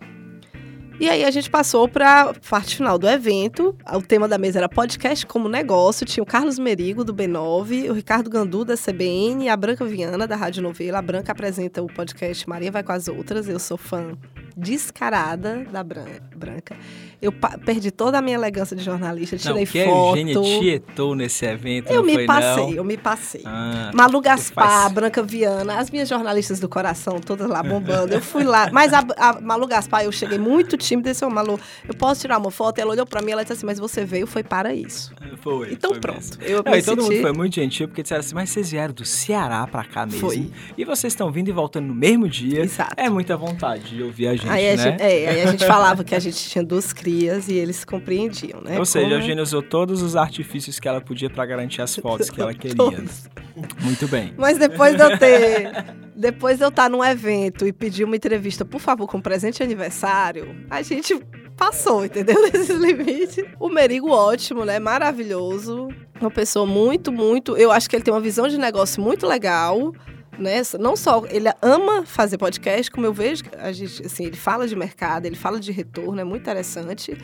[1.00, 3.74] E aí a gente passou para parte final do evento.
[3.90, 6.04] O tema da mesa era podcast como negócio.
[6.04, 10.36] Tinha o Carlos Merigo, do B9, o Ricardo Gandu, da CBN, a Branca Viana, da
[10.36, 10.98] Rádio Novela.
[10.98, 13.48] A Branca apresenta o podcast Maria Vai com as Outras.
[13.48, 14.14] Eu sou fã
[14.60, 16.76] descarada da Branca.
[17.20, 20.14] Eu perdi toda a minha elegância de jornalista, tirei não, que foto.
[20.14, 22.72] A Eugênia tietou nesse evento, Eu me foi, passei, não?
[22.72, 23.42] eu me passei.
[23.44, 24.92] Ah, Malu Gaspar, faz...
[24.92, 28.14] Branca Viana, as minhas jornalistas do coração, todas lá bombando.
[28.14, 31.30] Eu fui lá, mas a, a Malu Gaspar, eu cheguei muito tímida e disse, oh,
[31.30, 32.78] Malu, eu posso tirar uma foto?
[32.78, 35.12] Ela olhou pra mim e ela disse assim, mas você veio, foi para isso.
[35.42, 35.72] Foi.
[35.72, 36.20] Então foi pronto.
[36.20, 36.42] Mesmo.
[36.42, 37.14] Eu não, me e todo senti...
[37.14, 40.20] mundo foi muito gentil, porque disseram assim, mas vocês vieram do Ceará pra cá mesmo.
[40.20, 40.50] Foi.
[40.76, 42.62] E vocês estão vindo e voltando no mesmo dia.
[42.62, 42.94] Exato.
[42.96, 44.72] É muita vontade de ouvir a gente, aí né?
[44.72, 47.84] A gente, é, aí a gente falava que a gente tinha duas crias e eles
[47.84, 48.78] compreendiam, né?
[48.78, 49.16] Ou seja, Como...
[49.16, 52.54] a Eugênia usou todos os artifícios que ela podia para garantir as fotos que ela
[52.54, 52.76] queria.
[52.76, 53.28] Todos.
[53.80, 54.34] Muito bem.
[54.36, 55.94] Mas depois de eu ter.
[56.14, 59.62] depois de eu estar num evento e pedir uma entrevista, por favor, com presente de
[59.62, 61.18] aniversário, a gente
[61.56, 62.40] passou, entendeu?
[62.50, 63.44] Nesses limites.
[63.58, 64.78] O Merigo, ótimo, né?
[64.78, 65.88] Maravilhoso.
[66.20, 67.56] Uma pessoa muito, muito.
[67.56, 69.92] Eu acho que ele tem uma visão de negócio muito legal.
[70.40, 70.62] Né?
[70.78, 74.74] Não só ele ama fazer podcast, como eu vejo, a gente, assim, ele fala de
[74.74, 77.16] mercado, ele fala de retorno, é muito interessante.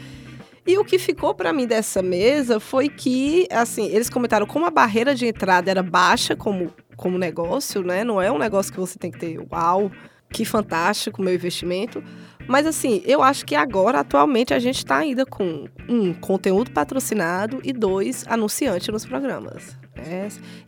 [0.67, 4.71] E o que ficou para mim dessa mesa foi que, assim, eles comentaram como a
[4.71, 8.05] barreira de entrada era baixa como, como negócio, né?
[8.05, 9.91] Não é um negócio que você tem que ter, uau,
[10.31, 12.03] que fantástico meu investimento.
[12.49, 17.61] Mas, assim, eu acho que agora, atualmente, a gente está ainda com, um, conteúdo patrocinado
[17.65, 19.79] e dois, anunciante nos programas.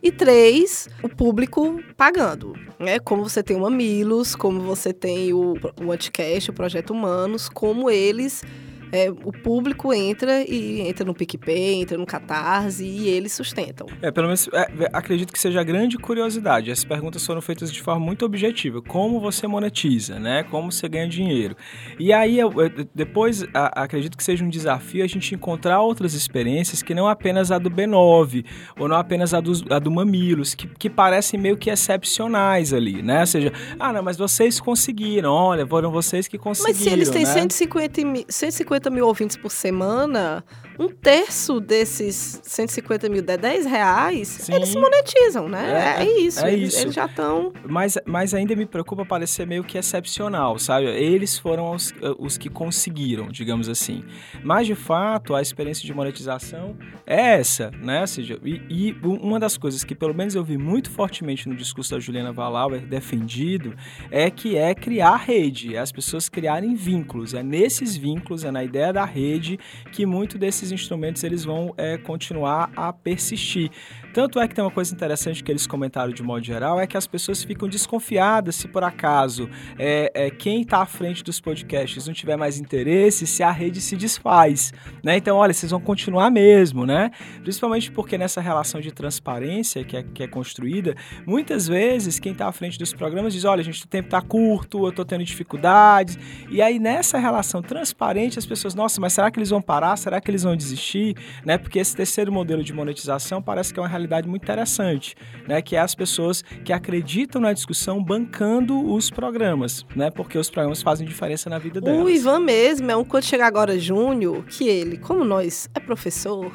[0.01, 2.53] E três, o público pagando.
[2.79, 2.99] Né?
[2.99, 7.89] Como você tem o Mamilos, como você tem o, o Anticast, o Projeto Humanos, como
[7.89, 8.43] eles
[8.91, 13.87] é, o público entra e entra no PicPay, entra no Catarse e eles sustentam.
[14.01, 16.71] É, pelo menos é, acredito que seja grande curiosidade.
[16.71, 18.81] As perguntas foram feitas de forma muito objetiva.
[18.81, 20.43] Como você monetiza, né?
[20.43, 21.55] Como você ganha dinheiro.
[21.99, 26.13] E aí, eu, eu, depois, a, acredito que seja um desafio a gente encontrar outras
[26.13, 28.45] experiências que não apenas a do B9,
[28.77, 33.01] ou não apenas a, dos, a do Mamilos, que, que parecem meio que excepcionais ali,
[33.01, 33.21] né?
[33.21, 37.09] Ou seja, ah, não, mas vocês conseguiram, olha, foram vocês que conseguiram, Mas se eles
[37.09, 37.33] têm né?
[37.33, 40.43] 150 mil, 150 mil ouvintes por semana,
[40.79, 44.53] um terço desses 150 mil der 10 reais, Sim.
[44.55, 45.97] eles se monetizam, né?
[45.99, 46.45] É, É, isso.
[46.45, 46.81] é eles, isso.
[46.83, 47.51] eles já estão.
[47.67, 50.85] Mas, mas ainda me preocupa parecer meio que excepcional, sabe?
[50.85, 54.03] Eles foram os, os que conseguiram, digamos assim.
[54.41, 57.99] Mas, de fato, a experiência de monetização é essa, né?
[58.01, 61.55] Ou seja, e, e uma das coisas que, pelo menos, eu vi muito fortemente no
[61.55, 63.75] discurso da Juliana Valauer defendido
[64.09, 67.33] é que é criar rede, é as pessoas criarem vínculos.
[67.33, 69.59] É nesses vínculos, é na ideia da rede
[69.91, 73.71] que muito desses instrumentos eles vão é, continuar a persistir.
[74.13, 76.97] Tanto é que tem uma coisa interessante que eles comentaram de modo geral, é que
[76.97, 82.07] as pessoas ficam desconfiadas se por acaso é, é, quem está à frente dos podcasts
[82.07, 84.73] não tiver mais interesse, se a rede se desfaz.
[85.03, 85.17] Né?
[85.17, 87.11] Então, olha, vocês vão continuar mesmo, né?
[87.43, 92.47] Principalmente porque nessa relação de transparência que é, que é construída, muitas vezes quem está
[92.47, 96.17] à frente dos programas diz, olha, gente, o tempo está curto, eu estou tendo dificuldades.
[96.49, 99.95] E aí, nessa relação transparente, as pessoas, nossa, mas será que eles vão parar?
[99.97, 101.15] Será que eles vão desistir?
[101.45, 101.57] Né?
[101.57, 105.15] Porque esse terceiro modelo de monetização parece que é uma realidade muito interessante,
[105.47, 105.61] né?
[105.61, 110.09] Que é as pessoas que acreditam na discussão bancando os programas, né?
[110.09, 112.03] Porque os programas fazem diferença na vida delas.
[112.03, 116.51] O Ivan mesmo é um quando chegar agora junho, que ele, como nós, é professor,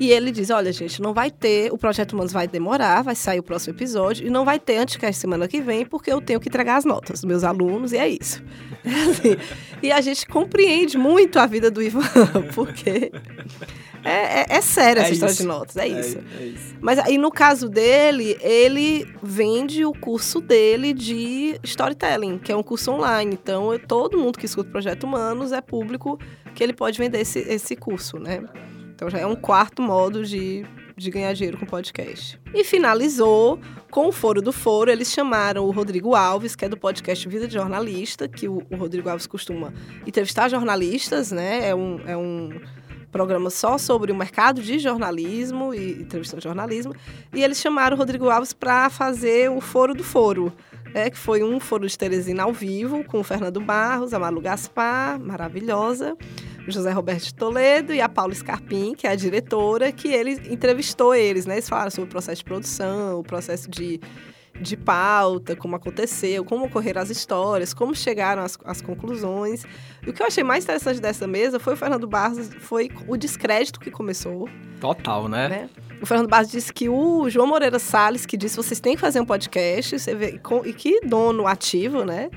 [0.00, 3.38] e ele diz: olha, gente, não vai ter, o Projeto Humanos vai demorar, vai sair
[3.38, 6.48] o próximo episódio, e não vai ter Anticast semana que vem, porque eu tenho que
[6.48, 8.42] entregar as notas dos meus alunos, e é isso.
[8.82, 9.36] Assim,
[9.82, 12.00] e a gente compreende muito a vida do Ivan,
[12.54, 13.12] porque
[14.02, 15.42] é, é, é séria essa É história isso.
[15.42, 16.18] de notas, é isso.
[16.38, 16.74] É, é isso.
[16.80, 22.62] Mas aí no caso dele, ele vende o curso dele de storytelling, que é um
[22.62, 23.34] curso online.
[23.40, 26.18] Então, eu- todo mundo que escuta o Projeto Humanos é público
[26.54, 28.42] que ele pode vender esse, esse curso, né?
[29.00, 30.62] Então já é um quarto modo de,
[30.94, 32.38] de ganhar dinheiro com podcast.
[32.52, 33.58] E finalizou
[33.90, 34.90] com o Foro do Foro.
[34.90, 38.76] Eles chamaram o Rodrigo Alves, que é do podcast Vida de Jornalista, que o, o
[38.76, 39.72] Rodrigo Alves costuma
[40.06, 41.66] entrevistar jornalistas, né?
[41.66, 42.50] É um, é um
[43.10, 46.94] programa só sobre o mercado de jornalismo e entrevistando jornalismo.
[47.32, 50.52] E eles chamaram o Rodrigo Alves para fazer o Foro do Foro,
[50.92, 54.42] né, que foi um Foro de Teresina ao vivo, com o Fernando Barros, a Malu
[54.42, 56.18] Gaspar, maravilhosa,
[56.68, 61.46] José Roberto Toledo e a Paula Scarpim, que é a diretora, que ele entrevistou eles,
[61.46, 61.54] né?
[61.54, 64.00] Eles falaram sobre o processo de produção, o processo de,
[64.60, 69.64] de pauta, como aconteceu, como ocorreram as histórias, como chegaram às, às conclusões.
[70.06, 73.16] E o que eu achei mais interessante dessa mesa foi o Fernando Barros, foi o
[73.16, 74.48] descrédito que começou,
[74.80, 75.48] Total, né?
[75.48, 75.70] né?
[76.00, 79.20] O Fernando Barros disse que o João Moreira Salles, que disse vocês têm que fazer
[79.20, 82.30] um podcast, você vê, com- e que dono ativo, né?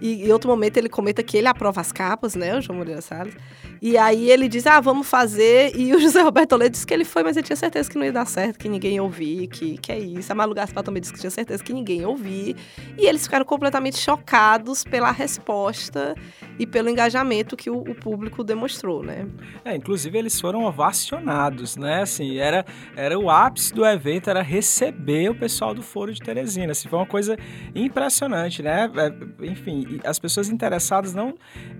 [0.00, 3.00] E em outro momento ele comenta que ele aprova as capas, né, o João Moreira
[3.00, 3.34] Salles.
[3.80, 5.76] E aí ele diz, ah, vamos fazer.
[5.76, 8.04] E o José Roberto Toledo disse que ele foi, mas ele tinha certeza que não
[8.04, 10.32] ia dar certo, que ninguém ia ouvir, que, que é isso.
[10.32, 12.56] A Malu Gaspar também disse que tinha certeza que ninguém ia ouvir.
[12.98, 16.14] E eles ficaram completamente chocados pela resposta
[16.58, 19.26] e pelo engajamento que o, o público demonstrou, né?
[19.64, 22.02] É, inclusive eles foram ovacionados, né?
[22.02, 22.64] Assim, era,
[22.96, 26.72] era o ápice do evento, era receber o pessoal do Foro de Teresina.
[26.72, 27.36] Assim, foi uma coisa
[27.74, 28.90] impressionante, né?
[28.96, 31.34] É, enfim, as pessoas interessadas não...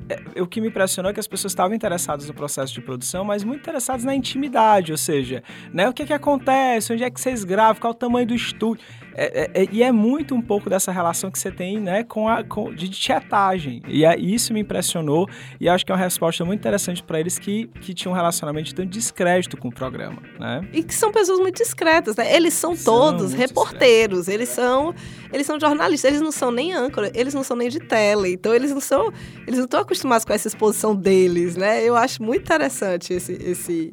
[0.09, 3.25] É, o que me impressionou é que as pessoas estavam interessadas no processo de produção,
[3.25, 5.42] mas muito interessadas na intimidade, ou seja,
[5.73, 5.88] né?
[5.88, 8.83] O que é que acontece, onde é que vocês gravam, qual o tamanho do estúdio.
[9.14, 12.29] É, é, é, e é muito um pouco dessa relação que você tem né, com
[12.29, 13.83] a com, de tietagem.
[13.88, 15.29] E é, isso me impressionou
[15.61, 18.66] e acho que é uma resposta muito interessante para eles que, que tinham um relacionamento
[18.66, 20.22] de tanto descrédito com o programa.
[20.38, 20.68] Né?
[20.72, 22.16] E que são pessoas muito discretas.
[22.16, 22.35] Né?
[22.35, 24.94] Eles são, são todos reporteiros, eles são,
[25.33, 28.29] eles são jornalistas, eles não são nem âncora, eles não são nem de tela.
[28.29, 29.12] Então eles não são.
[29.46, 31.57] Eles não estão acostumados com essa exposição deles.
[31.57, 31.83] Né?
[31.83, 33.33] Eu acho muito interessante esse.
[33.33, 33.92] esse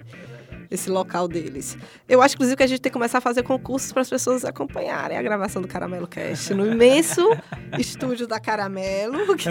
[0.72, 1.78] esse local deles.
[2.08, 4.46] Eu acho, inclusive, que a gente tem que começar a fazer concursos para as pessoas
[4.46, 7.22] acompanharem a gravação do Caramelo Cast no imenso
[7.78, 9.20] estúdio da Caramelo.
[9.42, 9.50] Que...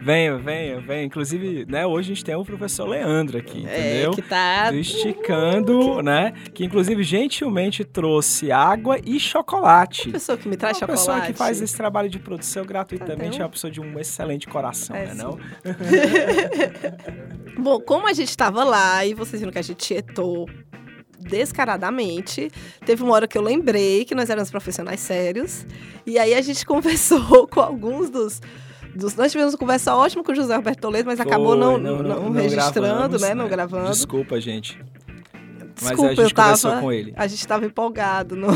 [0.00, 1.02] venha, venha, venha.
[1.02, 4.10] Inclusive, né, hoje a gente tem o professor Leandro aqui, é, entendeu?
[4.12, 4.70] Que tá...
[4.70, 6.32] Do Esticando, né?
[6.54, 10.08] Que, inclusive, gentilmente trouxe água e chocolate.
[10.08, 11.08] Uma pessoa que me traz uma chocolate.
[11.08, 13.98] Uma pessoa que faz esse trabalho de produção gratuitamente tá é uma pessoa de um
[13.98, 15.38] excelente coração, é, né, não?
[17.58, 20.48] Bom, como a gente estava lá e vocês viram que a gente tietou
[21.18, 22.50] descaradamente.
[22.84, 25.66] Teve uma hora que eu lembrei que nós éramos profissionais sérios.
[26.04, 28.40] E aí a gente conversou com alguns dos.
[28.94, 31.78] dos nós tivemos uma conversa ótima com o José Roberto Toledo, mas Foi, acabou não,
[31.78, 33.34] não, não, não registrando, né?
[33.34, 33.50] Não né?
[33.50, 33.90] gravando.
[33.90, 34.78] Desculpa, gente.
[35.74, 37.12] Desculpa, mas a gente conversou com ele.
[37.16, 38.36] A gente estava empolgado.
[38.36, 38.48] No...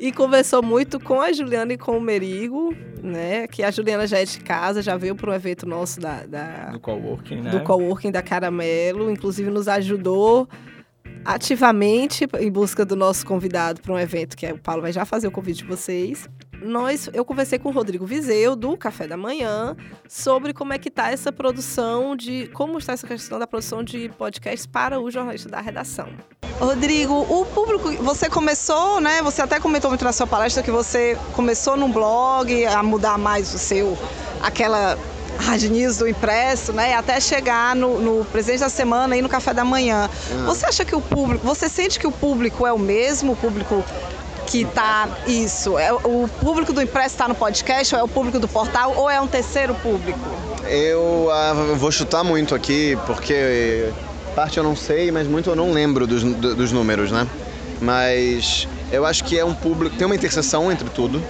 [0.00, 3.46] E conversou muito com a Juliana e com o Merigo, né?
[3.46, 6.70] Que a Juliana já é de casa, já veio para um evento nosso da, da
[6.70, 7.50] do coworking, né?
[7.50, 10.48] Do coworking da Caramelo, inclusive nos ajudou
[11.24, 15.04] ativamente em busca do nosso convidado para um evento que é, o Paulo vai já
[15.04, 16.28] fazer o convite de vocês
[16.62, 19.76] nós, eu conversei com o Rodrigo Vizeu, do Café da Manhã,
[20.08, 22.48] sobre como é que está essa produção de.
[22.52, 26.08] como está essa questão da produção de podcasts para o jornalista da redação.
[26.58, 29.20] Rodrigo, o público, você começou, né?
[29.22, 33.52] Você até comentou muito na sua palestra que você começou num blog a mudar mais
[33.52, 33.98] o seu,
[34.40, 34.96] aquela
[35.38, 36.94] hard news do impresso, né?
[36.94, 40.08] Até chegar no, no presente da semana e no café da manhã.
[40.30, 40.46] Uhum.
[40.46, 43.84] Você acha que o público, você sente que o público é o mesmo, o público
[44.44, 45.78] que está isso?
[45.78, 49.10] É, o público do impresso está no podcast, ou é o público do portal, ou
[49.10, 50.18] é um terceiro público?
[50.66, 53.90] Eu ah, vou chutar muito aqui, porque
[54.34, 57.26] parte eu não sei, mas muito eu não lembro dos, dos números, né?
[57.80, 61.22] Mas eu acho que é um público, tem uma interseção entre tudo,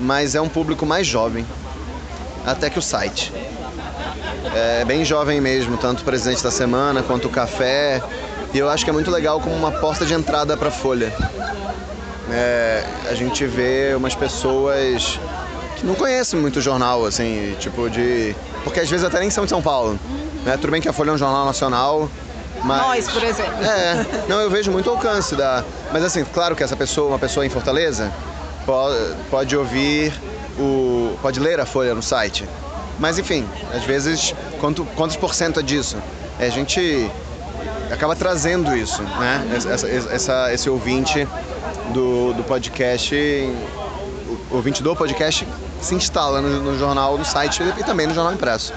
[0.00, 1.46] mas é um público mais jovem,
[2.44, 3.32] até que o site.
[4.54, 8.02] É bem jovem mesmo, tanto o Presidente da Semana quanto o Café.
[8.52, 11.12] E eu acho que é muito legal como uma porta de entrada para a Folha
[12.30, 15.18] é, a gente vê umas pessoas
[15.76, 18.34] que não conhecem muito o jornal, assim, tipo de.
[18.64, 19.98] Porque às vezes até nem são de São Paulo.
[20.44, 20.56] Né?
[20.56, 22.10] Tudo bem que a Folha é um jornal nacional.
[22.64, 23.64] Mas, Nós, por exemplo.
[23.64, 25.64] É, não, eu vejo muito alcance da.
[25.92, 28.12] Mas assim, claro que essa pessoa, uma pessoa em Fortaleza,
[28.66, 30.12] pode, pode ouvir
[30.58, 31.16] o.
[31.22, 32.44] pode ler a Folha no site.
[32.98, 35.96] Mas enfim, às vezes, quanto, quantos por cento é disso?
[36.40, 37.08] É, a gente
[37.92, 39.46] acaba trazendo isso, né?
[39.54, 41.26] Essa, essa, esse ouvinte
[41.92, 43.14] do, do podcast,
[44.50, 45.46] o ouvinte do podcast
[45.80, 48.72] se instala no, no jornal, no site e também no jornal impresso.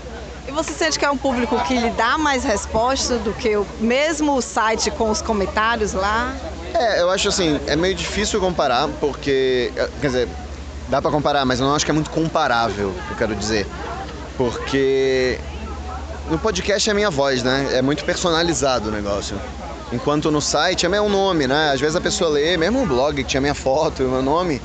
[0.47, 3.65] E você sente que é um público que lhe dá mais resposta do que o
[3.79, 6.35] mesmo o site com os comentários lá?
[6.73, 10.29] É, eu acho assim, é meio difícil comparar, porque, quer dizer,
[10.89, 13.67] dá para comparar, mas eu não acho que é muito comparável, eu quero dizer.
[14.37, 15.39] Porque
[16.29, 17.69] no podcast é a minha voz, né?
[17.73, 19.39] É muito personalizado o negócio.
[19.91, 21.71] Enquanto no site é meu nome, né?
[21.73, 24.61] Às vezes a pessoa lê, mesmo um blog que tinha minha foto e meu nome,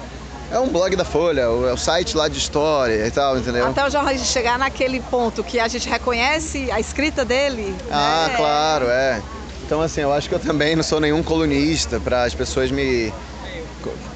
[0.50, 3.66] é um blog da Folha, é o site lá de história e tal, entendeu?
[3.66, 7.74] Até o jornalista chegar naquele ponto que a gente reconhece a escrita dele.
[7.90, 8.36] Ah, né?
[8.36, 9.20] claro, é.
[9.64, 13.12] Então, assim, eu acho que eu também não sou nenhum colunista para as pessoas me.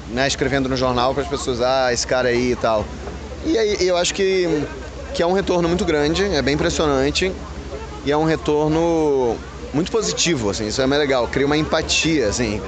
[0.09, 2.85] Né, escrevendo no jornal para as pessoas, ah, esse cara aí e tal.
[3.45, 4.65] E aí eu acho que,
[5.13, 7.31] que é um retorno muito grande, é bem impressionante.
[8.05, 9.37] E é um retorno
[9.73, 12.61] muito positivo, assim, isso é mais legal, cria uma empatia, assim.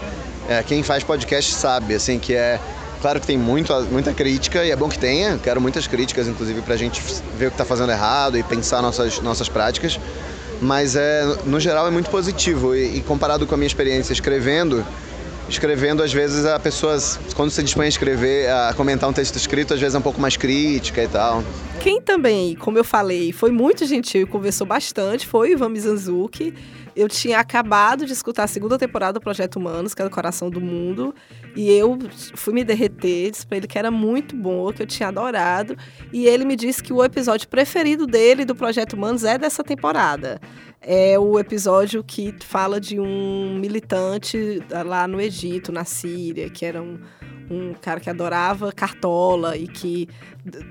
[0.48, 2.60] É, quem faz podcast sabe, assim, que é.
[3.02, 6.62] Claro que tem muito, muita crítica e é bom que tenha, quero muitas críticas, inclusive,
[6.62, 7.02] pra gente
[7.38, 10.00] ver o que tá fazendo errado e pensar nossas, nossas práticas.
[10.62, 14.86] Mas é, no geral é muito positivo e, e comparado com a minha experiência escrevendo,
[15.50, 16.98] escrevendo, às vezes a pessoa,
[17.36, 20.22] quando se dispõe a escrever, a comentar um texto escrito, às vezes é um pouco
[20.22, 21.44] mais crítica e tal.
[21.82, 26.54] Quem também, como eu falei, foi muito gentil e conversou bastante foi o Ivan Mizanzuki.
[26.96, 30.50] Eu tinha acabado de escutar a segunda temporada do Projeto Humanos, que é o Coração
[30.50, 31.14] do Mundo,
[31.56, 31.98] e eu
[32.36, 35.76] fui me derreter, disse pra ele que era muito bom, que eu tinha adorado,
[36.12, 40.40] e ele me disse que o episódio preferido dele do Projeto Humanos é dessa temporada.
[40.80, 46.82] É o episódio que fala de um militante lá no Egito, na Síria, que era
[46.82, 47.00] um,
[47.50, 50.10] um cara que adorava Cartola e que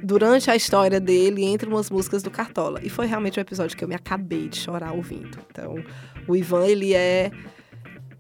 [0.02, 2.78] durante a história dele entra umas músicas do Cartola.
[2.82, 5.38] E foi realmente um episódio que eu me acabei de chorar ouvindo.
[5.50, 5.82] Então,
[6.26, 7.30] o Ivan, ele é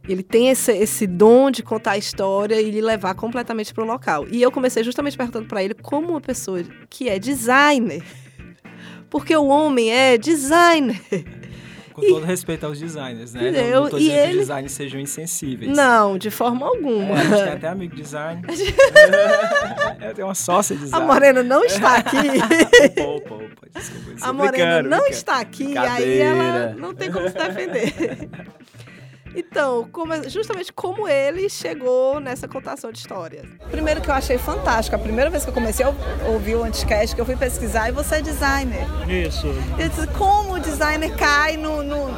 [0.08, 3.86] ele tem esse, esse dom de contar a história e lhe levar completamente para o
[3.86, 4.26] local.
[4.28, 8.02] E eu comecei justamente perguntando para ele como uma pessoa que é designer,
[9.08, 11.00] porque o homem é designer,
[11.92, 13.48] com todo respeito aos designers, né?
[13.48, 13.74] Entendeu?
[13.74, 14.26] Não, não tô dizendo ele...
[14.26, 15.76] que os designers sejam insensíveis.
[15.76, 17.14] Não, de forma alguma.
[17.14, 18.42] É, a gente tem até amigo design.
[20.00, 21.04] Eu tenho uma sócia design.
[21.04, 22.16] A Morena não está aqui.
[22.16, 24.12] opa, opa, opa, desculpa.
[24.20, 28.28] A Morena não está aqui, aí ela não tem como se defender.
[29.34, 33.46] Então, como, é, justamente como ele chegou nessa contação de histórias.
[33.70, 35.92] Primeiro que eu achei fantástico, a primeira vez que eu comecei a
[36.28, 38.86] ouvir o Anticast, que eu fui pesquisar, e você é designer.
[39.08, 39.46] Isso.
[39.78, 42.08] Eu disse, como o designer cai no, no,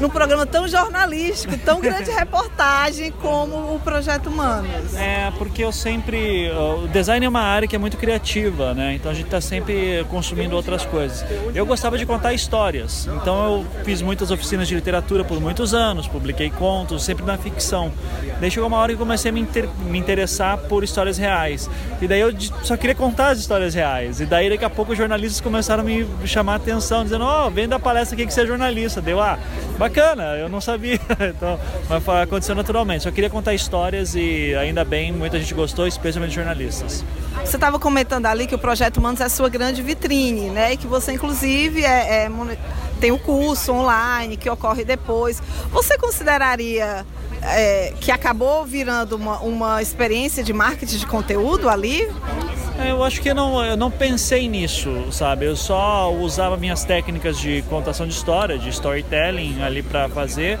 [0.00, 4.94] num programa tão jornalístico, tão grande reportagem como o Projeto Humanos?
[4.94, 6.50] É, porque eu sempre...
[6.50, 8.94] O design é uma área que é muito criativa, né?
[8.94, 11.24] Então a gente está sempre consumindo outras coisas.
[11.54, 16.06] Eu gostava de contar histórias, então eu fiz muitas oficinas de literatura por muitos anos,
[16.08, 17.92] publiquei contos, sempre na ficção.
[18.40, 21.68] Daí chegou uma hora que comecei a me, inter me interessar por histórias reais.
[22.00, 22.32] E daí eu
[22.62, 24.20] só queria contar as histórias reais.
[24.20, 27.46] E daí daqui a pouco os jornalistas começaram a me chamar a atenção, dizendo, ó,
[27.46, 29.00] oh, vem da palestra aqui que você é jornalista.
[29.00, 29.38] Deu, ah,
[29.78, 30.98] bacana, eu não sabia.
[31.34, 33.04] então, mas aconteceu naturalmente.
[33.04, 37.04] Só queria contar histórias e ainda bem, muita gente gostou, especialmente jornalistas.
[37.44, 40.74] Você estava comentando ali que o Projeto Humanos é a sua grande vitrine, né?
[40.74, 42.30] E que você, inclusive, é, é
[43.00, 45.42] tem o um curso online que ocorre depois.
[45.70, 47.04] Você consideraria
[47.42, 52.08] é, que acabou virando uma, uma experiência de marketing de conteúdo ali?
[52.78, 55.46] É, eu acho que não, eu não pensei nisso, sabe?
[55.46, 60.58] Eu só usava minhas técnicas de contação de história, de storytelling ali para fazer.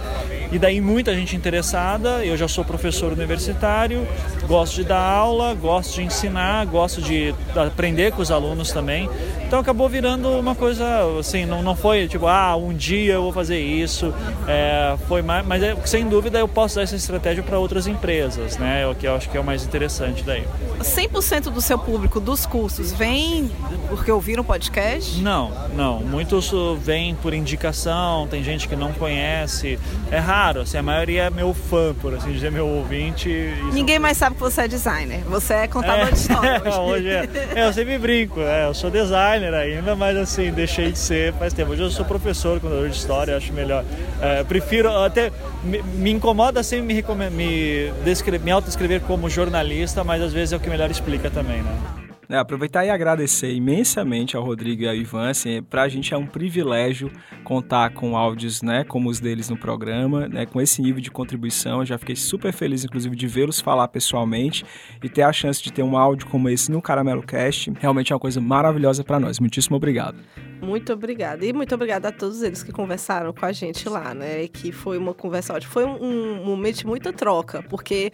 [0.50, 2.24] E daí muita gente interessada.
[2.24, 4.06] Eu já sou professor universitário,
[4.46, 9.08] gosto de dar aula, gosto de ensinar, gosto de aprender com os alunos também.
[9.46, 10.84] Então acabou virando uma coisa
[11.18, 14.12] assim, não, não foi tipo, ah, um dia eu vou fazer isso.
[14.46, 18.58] É, foi mais, mas é, sem dúvida eu posso dar essa estratégia para outras empresas,
[18.58, 18.86] né?
[18.86, 20.44] O que eu acho que é o mais interessante daí.
[20.82, 23.50] 100% do seu público dos cursos vem
[23.96, 25.20] porque ouviram o podcast?
[25.20, 26.00] Não, não.
[26.00, 29.78] Muitos vêm por indicação, tem gente que não conhece.
[30.10, 33.28] É raro, assim, a maioria é meu fã, por assim dizer, meu ouvinte.
[33.72, 36.62] Ninguém mais sabe que você é designer, você é contador é, de história.
[36.80, 37.06] Hoje.
[37.06, 40.98] hoje é, é, eu sempre brinco, é, eu sou designer ainda, mas assim, deixei de
[40.98, 41.72] ser faz tempo.
[41.72, 43.84] Hoje eu sou professor, contador de história, acho melhor.
[44.20, 45.30] É, prefiro, até
[45.62, 47.92] me, me incomoda sempre me, me,
[48.38, 52.01] me autodescrever como jornalista, mas às vezes é o que melhor explica também, né?
[52.28, 55.28] É, aproveitar e agradecer imensamente ao Rodrigo e ao Ivan.
[55.28, 57.10] Assim, para a gente é um privilégio
[57.44, 61.80] contar com áudios né, como os deles no programa, né, com esse nível de contribuição.
[61.80, 64.64] Eu já fiquei super feliz, inclusive, de vê-los falar pessoalmente
[65.02, 67.72] e ter a chance de ter um áudio como esse no Caramelo Cast.
[67.78, 69.38] Realmente é uma coisa maravilhosa para nós.
[69.38, 70.16] Muitíssimo obrigado.
[70.62, 71.44] Muito obrigada.
[71.44, 74.46] E muito obrigada a todos eles que conversaram com a gente lá, né?
[74.46, 75.72] Que foi uma conversa ótima.
[75.72, 78.12] Foi um, um momento de muita troca, porque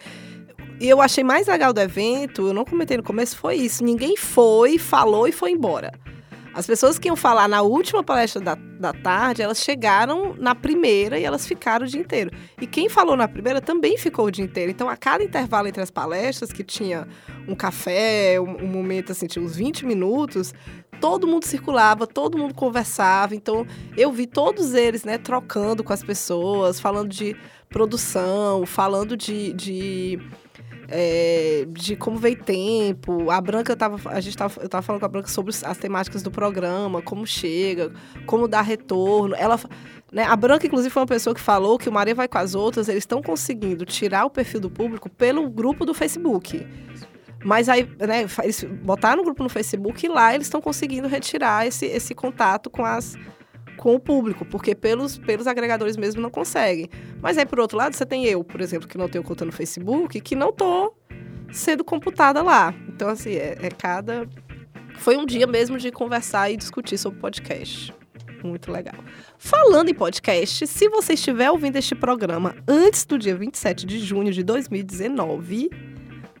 [0.79, 3.83] e eu achei mais legal do evento, eu não comentei no começo, foi isso.
[3.83, 5.91] Ninguém foi, falou e foi embora.
[6.53, 11.19] As pessoas que iam falar na última palestra da, da tarde, elas chegaram na primeira
[11.19, 12.31] e elas ficaram o dia inteiro.
[12.59, 14.71] E quem falou na primeira também ficou o dia inteiro.
[14.71, 17.07] Então, a cada intervalo entre as palestras, que tinha
[17.47, 20.53] um café, um, um momento assim, tinha uns 20 minutos,
[20.99, 23.35] todo mundo circulava, todo mundo conversava.
[23.35, 23.65] Então,
[23.95, 27.35] eu vi todos eles, né, trocando com as pessoas, falando de
[27.69, 30.19] produção, falando de, de
[30.91, 33.29] é, de como veio tempo.
[33.29, 34.09] A Branca tava.
[34.09, 37.25] A gente tava, eu tava falando com a Branca sobre as temáticas do programa, como
[37.25, 37.91] chega,
[38.25, 39.35] como dar retorno.
[39.35, 39.59] Ela.
[40.11, 42.55] Né, a Branca, inclusive, foi uma pessoa que falou que o Maria Vai com as
[42.55, 46.65] Outras, eles estão conseguindo tirar o perfil do público pelo grupo do Facebook.
[47.43, 48.25] Mas aí, né,
[48.83, 52.83] botaram no grupo no Facebook e lá eles estão conseguindo retirar esse, esse contato com
[52.83, 53.15] as
[53.79, 56.89] com o público, porque pelos, pelos agregadores mesmo não conseguem.
[57.21, 59.53] Mas aí, por outro lado, você tem eu, por exemplo, que não tenho conta no
[59.53, 60.93] Facebook, que não tô
[61.49, 62.73] sendo computada lá.
[62.89, 64.27] Então, assim, é, é cada.
[64.97, 67.93] Foi um dia mesmo de conversar e discutir sobre podcast.
[68.43, 68.95] Muito legal.
[69.37, 74.33] Falando em podcast, se você estiver ouvindo este programa antes do dia 27 de junho
[74.33, 75.69] de 2019,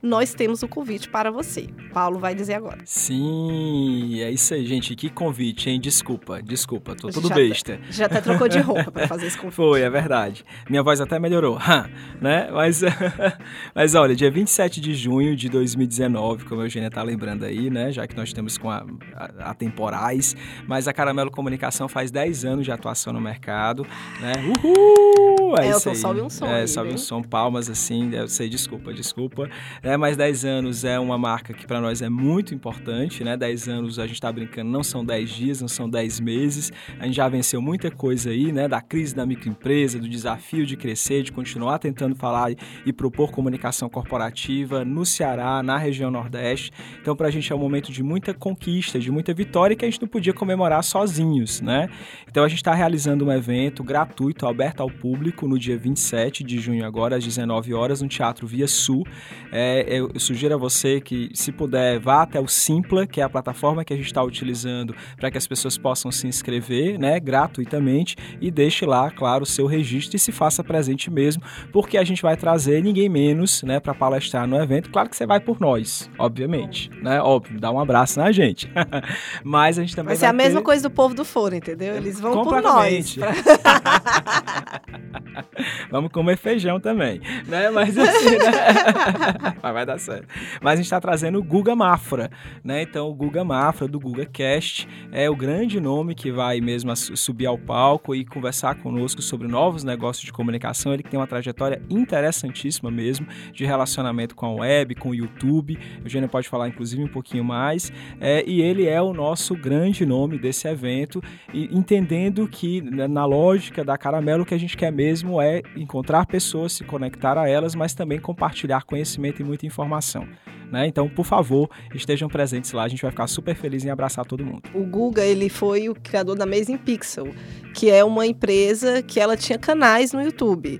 [0.01, 1.67] nós temos o convite para você.
[1.93, 2.79] Paulo vai dizer agora.
[2.85, 4.95] Sim, é isso aí, gente.
[4.95, 5.79] Que convite, hein?
[5.79, 7.79] Desculpa, desculpa, tô tudo já besta.
[7.89, 9.55] Já até trocou de roupa para fazer esse convite.
[9.55, 10.45] Foi, é verdade.
[10.69, 11.57] Minha voz até melhorou,
[12.21, 12.49] né?
[12.51, 12.81] Mas,
[13.75, 17.91] mas olha, dia 27 de junho de 2019, como a Eugênia tá lembrando aí, né?
[17.91, 18.85] Já que nós temos com a,
[19.15, 20.35] a, a temporais,
[20.67, 23.85] mas a Caramelo Comunicação faz 10 anos de atuação no mercado,
[24.21, 24.33] né?
[24.63, 25.57] Uhul!
[25.57, 25.95] É, é isso aí.
[25.95, 26.45] Salve um som.
[26.45, 29.49] É, aí, salve um som, palmas assim, eu sei, desculpa, desculpa.
[29.81, 33.37] É, mas 10 anos é uma marca que para nós é muito importante, né?
[33.37, 36.71] 10 anos a gente está brincando, não são 10 dias, não são 10 meses.
[36.99, 38.67] A gente já venceu muita coisa aí, né?
[38.67, 42.51] Da crise da microempresa, do desafio de crescer, de continuar tentando falar
[42.85, 46.71] e propor comunicação corporativa no Ceará, na região Nordeste.
[47.01, 49.89] Então, para a gente é um momento de muita conquista, de muita vitória que a
[49.89, 51.89] gente não podia comemorar sozinhos, né?
[52.29, 56.59] Então, a gente está realizando um evento gratuito, aberto ao público, no dia 27 de
[56.59, 59.05] junho, agora, às 19 horas, no Teatro Via Sul.
[59.51, 63.29] É, eu, sugiro a você que, se puder, vá até o Simpla, que é a
[63.29, 68.15] plataforma que a gente está utilizando para que as pessoas possam se inscrever, né, gratuitamente,
[68.41, 72.21] e deixe lá, claro, o seu registro e se faça presente mesmo, porque a gente
[72.21, 74.89] vai trazer ninguém menos, né, para palestrar no evento.
[74.89, 78.69] Claro que você vai por nós, obviamente, né, óbvio, dá um abraço na gente.
[79.43, 81.95] Mas a gente também vai ser vai a mesma coisa do povo do foro, entendeu?
[81.95, 83.15] Eles vão por nós.
[83.15, 83.29] Pra...
[85.91, 87.69] Vamos comer feijão também, né?
[87.69, 89.55] Mas assim, né?
[89.69, 90.27] mas vai dar certo.
[90.61, 92.29] Mas a gente está trazendo o Guga Mafra,
[92.63, 92.81] né?
[92.81, 97.45] Então, o Guga Mafra, do Guga Cast, é o grande nome que vai mesmo subir
[97.45, 100.93] ao palco e conversar conosco sobre novos negócios de comunicação.
[100.93, 105.77] Ele tem uma trajetória interessantíssima mesmo, de relacionamento com a web, com o YouTube.
[106.03, 107.91] Eugênio pode falar, inclusive, um pouquinho mais.
[108.19, 111.21] É, e ele é o nosso grande nome desse evento,
[111.53, 115.61] e entendendo que, né, na lógica da Caramelo, o que a gente quer mesmo é
[115.75, 120.27] encontrar pessoas, se conectar a elas, mas também compartilhar conhecimento e muita informação.
[120.71, 120.87] Né?
[120.87, 122.83] Então, por favor, estejam presentes lá.
[122.83, 124.63] A gente vai ficar super feliz em abraçar todo mundo.
[124.73, 127.33] O Guga, ele foi o criador da Amazing Pixel,
[127.73, 130.79] que é uma empresa que ela tinha canais no YouTube.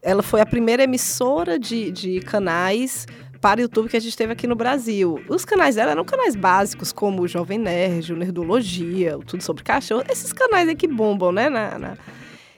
[0.00, 3.06] Ela foi a primeira emissora de, de canais
[3.40, 5.20] para o YouTube que a gente teve aqui no Brasil.
[5.28, 9.62] Os canais dela eram canais básicos, como o Jovem Nerd, o Nerdologia, o Tudo Sobre
[9.64, 10.04] Cachorro.
[10.08, 11.48] Esses canais aí que bombam, né?
[11.48, 11.96] Na, na...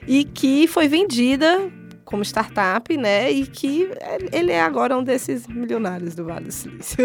[0.06, 1.70] E que foi vendida
[2.06, 3.30] como startup, né?
[3.30, 3.90] E que
[4.32, 6.96] ele é agora um desses milionários do Vale do Silício.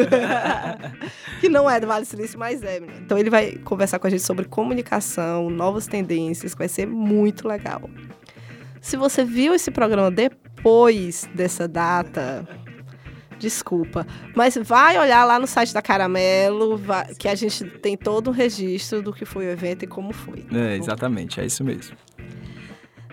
[1.42, 2.78] que não é do Vale do Silício, mas é.
[3.00, 7.48] Então ele vai conversar com a gente sobre comunicação, novas tendências, que vai ser muito
[7.48, 7.90] legal.
[8.80, 12.48] Se você viu esse programa depois dessa data,
[13.40, 14.06] desculpa.
[14.36, 18.34] Mas vai olhar lá no site da Caramelo, vai, que a gente tem todo um
[18.34, 20.46] registro do que foi o evento e como foi.
[20.54, 21.98] É, exatamente, é isso mesmo.